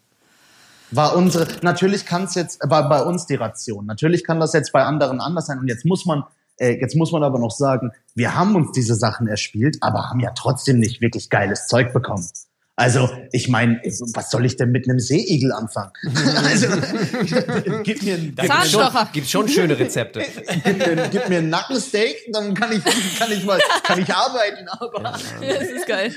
[0.91, 3.85] War unsere, natürlich kann es jetzt, war bei uns die Ration.
[3.85, 5.59] Natürlich kann das jetzt bei anderen anders sein.
[5.59, 6.23] Und jetzt muss man,
[6.57, 10.19] äh, jetzt muss man aber noch sagen, wir haben uns diese Sachen erspielt, aber haben
[10.19, 12.25] ja trotzdem nicht wirklich geiles Zeug bekommen.
[12.77, 13.79] Also, ich meine,
[14.15, 15.91] was soll ich denn mit einem Seeigel anfangen?
[16.45, 16.67] also,
[17.83, 19.09] gib mir, ein- gib, mir, Zahnstocher.
[19.13, 20.21] Gibt schon schöne Rezepte.
[20.65, 22.83] gib, mir, gib mir ein Nackensteak, dann kann ich,
[23.17, 25.01] kann ich mal, kann ich arbeiten, aber.
[25.01, 26.13] Das ist geil.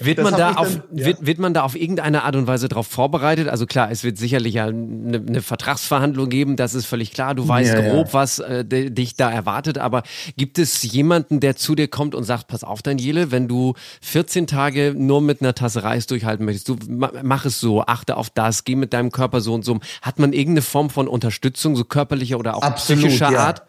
[0.00, 1.06] Wird Das man, da auf, dann- ja.
[1.06, 3.48] wird, wird man da auf irgendeine Art und Weise darauf vorbereitet?
[3.48, 7.34] Also klar, es wird sicherlich ja eine, eine Vertragsverhandlung geben, das ist völlig klar.
[7.34, 7.90] Du weißt Ja, ja.
[7.94, 9.78] grob, was äh, dich da erwartet.
[9.78, 10.04] Aber
[10.36, 14.46] gibt es jemanden, der zu dir kommt und sagt, pass auf, Daniele, wenn du 14
[14.46, 18.30] Tage nur mit einer Tasse Reis durchhalten möchtest, du ma- mach es so, achte auf
[18.30, 19.78] das, geh mit deinem Körper so und so.
[20.02, 23.38] Hat man irgendeine Form von Unterstützung, so körperlicher oder auch psychischer ja.
[23.46, 23.62] Art?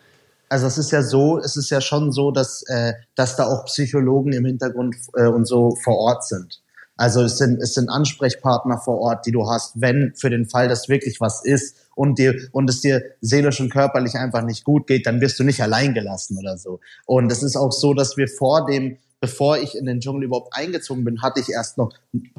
[0.50, 3.66] Also es ist ja so, es ist ja schon so, dass, äh, dass da auch
[3.66, 6.62] Psychologen im Hintergrund äh, und so vor Ort sind.
[6.98, 10.68] Also es sind, es sind Ansprechpartner vor Ort, die du hast, wenn für den Fall,
[10.68, 14.86] dass wirklich was ist und dir und es dir seelisch und körperlich einfach nicht gut
[14.86, 16.82] geht, dann wirst du nicht allein gelassen oder so.
[17.06, 20.56] Und es ist auch so, dass wir vor dem Bevor ich in den Dschungel überhaupt
[20.56, 21.94] eingezogen bin, hatte ich erst noch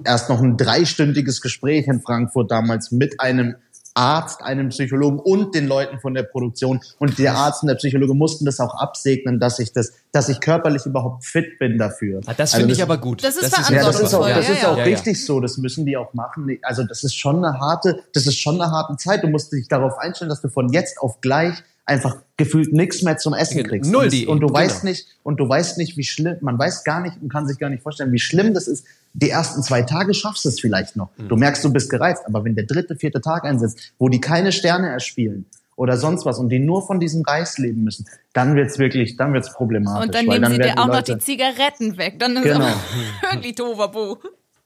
[0.05, 3.57] erst noch ein dreistündiges Gespräch in Frankfurt damals mit einem
[4.01, 6.81] Arzt, einem Psychologen und den Leuten von der Produktion.
[6.99, 10.41] Und der Arzt und der Psychologe mussten das auch absegnen, dass ich das, dass ich
[10.41, 12.21] körperlich überhaupt fit bin dafür.
[12.27, 13.23] Ah, Das Also finde ich aber gut.
[13.23, 14.73] Das ist ja, das ist auch, Verantwortungsvoll, das ja, ist ja.
[14.73, 14.91] auch Ja, ja.
[14.97, 15.41] richtig so.
[15.41, 16.59] Das müssen die auch machen.
[16.63, 19.23] Also das ist schon eine harte, das ist schon eine harte Zeit.
[19.23, 21.55] Du musst dich darauf einstellen, dass du von jetzt auf gleich
[21.87, 23.91] einfach gefühlt nichts mehr zum Essen kriegst.
[23.91, 24.59] Null und, das- und du genau.
[24.61, 27.59] weißt nicht, und du weißt nicht, wie schlimm, man weiß gar nicht und kann sich
[27.59, 28.85] gar nicht vorstellen, wie schlimm das ist.
[29.13, 31.11] Die ersten zwei Tage schaffst du es vielleicht noch.
[31.17, 31.29] Mhm.
[31.29, 34.53] Du merkst, du bist gereizt, aber wenn der dritte, vierte Tag einsetzt, wo die keine
[34.53, 35.47] Sterne erspielen
[35.77, 39.33] oder sonst was und die nur von diesem Reis leben müssen, dann wird's wirklich, dann
[39.33, 40.07] wird's problematisch.
[40.07, 42.19] Und dann nehmen sie werden dir auch noch Leute- die Zigaretten weg.
[42.21, 42.67] Dann ist Genau.
[43.33, 44.19] wirklich Toverbo.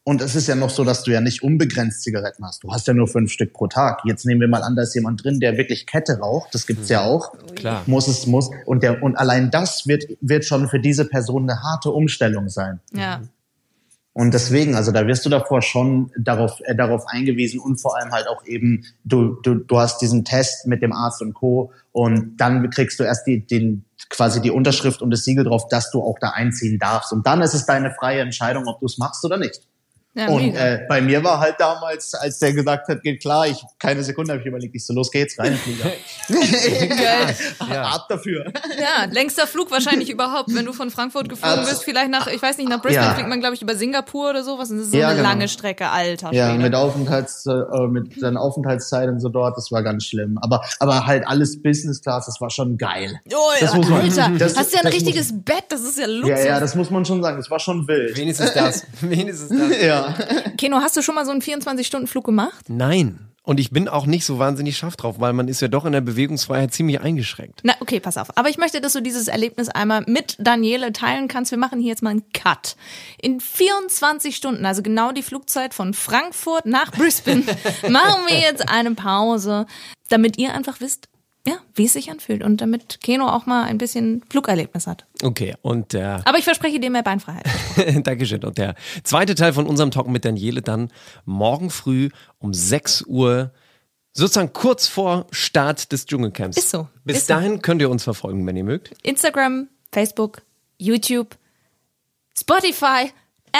[0.07, 2.63] Und es ist ja noch so, dass du ja nicht unbegrenzt Zigaretten hast.
[2.63, 4.01] Du hast ja nur fünf Stück pro Tag.
[4.05, 6.53] Jetzt nehmen wir mal an, da ist jemand drin, der wirklich Kette raucht.
[6.53, 7.33] Das gibt's ja auch.
[7.55, 7.81] Klar.
[7.87, 8.51] Muss es, muss.
[8.67, 12.81] Und der, und allein das wird, wird schon für diese Person eine harte Umstellung sein.
[12.93, 13.21] Ja.
[14.17, 18.13] Und deswegen, also da wirst du davor schon darauf, äh, darauf eingewiesen und vor allem
[18.13, 21.73] halt auch eben, du, du, du hast diesen Test mit dem Arzt und Co.
[21.91, 25.91] Und dann kriegst du erst die, den, quasi die Unterschrift und das Siegel drauf, dass
[25.91, 27.11] du auch da einziehen darfst.
[27.11, 29.67] Und dann ist es deine freie Entscheidung, ob du es machst oder nicht.
[30.15, 33.61] Ja Und äh, bei mir war halt damals, als der gesagt hat, geht klar, ich
[33.79, 35.91] keine Sekunde habe ich überlegt, ich so los geht's rein, Flieger.
[36.95, 37.35] Geil.
[37.83, 38.45] Ab dafür.
[38.79, 40.53] Ja, längster Flug wahrscheinlich überhaupt.
[40.53, 43.13] Wenn du von Frankfurt geflogen Also- bist, vielleicht nach, ich weiß nicht, nach Brisbane Ja.
[43.13, 44.69] fliegt man, glaube ich, über Singapur oder sowas.
[44.71, 45.29] Und das ist so Ja, eine genau.
[45.29, 46.63] lange Strecke, alter Ja, Schwede.
[46.63, 50.37] mit Aufenthalts, äh, mit seiner Aufenthaltszeit und so dort, das war ganz schlimm.
[50.41, 53.19] Aber, aber halt alles Business Class, das war schon geil.
[53.33, 55.99] Oh, Das ja, muss man- Alter, das- hast du ja ein richtiges Bett, das ist
[55.99, 56.29] ja Luxus.
[56.29, 58.17] Ja, ja, das muss man schon sagen, das war schon wild.
[58.17, 58.85] Wenigstens das.
[59.01, 59.81] Wenigstens das.
[59.81, 60.04] Ja.
[60.57, 62.65] Keno, hast du schon mal so einen 24-Stunden-Flug gemacht?
[62.67, 63.19] Nein.
[63.45, 65.91] Und ich bin auch nicht so wahnsinnig scharf drauf, weil man ist ja doch in
[65.91, 67.59] der Bewegungsfreiheit ziemlich eingeschränkt.
[67.63, 68.35] Na, okay, pass auf.
[68.35, 71.51] Aber ich möchte, dass du dieses Erlebnis einmal mit Daniele teilen kannst.
[71.51, 72.75] Wir machen hier jetzt mal einen Cut.
[73.21, 77.43] In 24 Stunden, also genau die Flugzeit von Frankfurt nach Brisbane,
[77.89, 79.67] machen wir jetzt eine Pause,
[80.09, 81.07] damit ihr einfach wisst,
[81.47, 85.05] ja, wie es sich anfühlt und damit Keno auch mal ein bisschen Flugerlebnis hat.
[85.21, 87.45] Okay, und der Aber ich verspreche dir mehr Beinfreiheit.
[88.03, 88.43] Dankeschön.
[88.43, 90.91] Und der zweite Teil von unserem Talk mit Daniele dann
[91.25, 93.51] morgen früh um 6 Uhr,
[94.13, 96.57] sozusagen kurz vor Start des Dschungelcamps.
[96.57, 96.87] Ist so.
[97.03, 97.33] Bis Ist so.
[97.35, 98.91] dahin könnt ihr uns verfolgen, wenn ihr mögt.
[99.03, 100.41] Instagram, Facebook,
[100.77, 101.37] YouTube,
[102.37, 103.11] Spotify,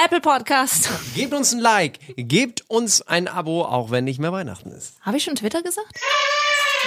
[0.04, 0.90] Apple Podcast.
[1.16, 4.96] Gebt uns ein Like, gebt uns ein Abo, auch wenn nicht mehr Weihnachten ist.
[5.02, 5.88] Habe ich schon Twitter gesagt?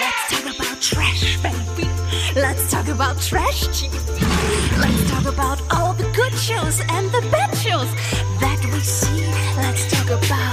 [0.01, 1.91] Let's talk about trash, baby.
[2.35, 3.93] Let's talk about trash TV.
[4.79, 7.91] Let's talk about all the good shows and the bad shows
[8.41, 9.27] that we see.
[9.57, 10.48] Let's talk about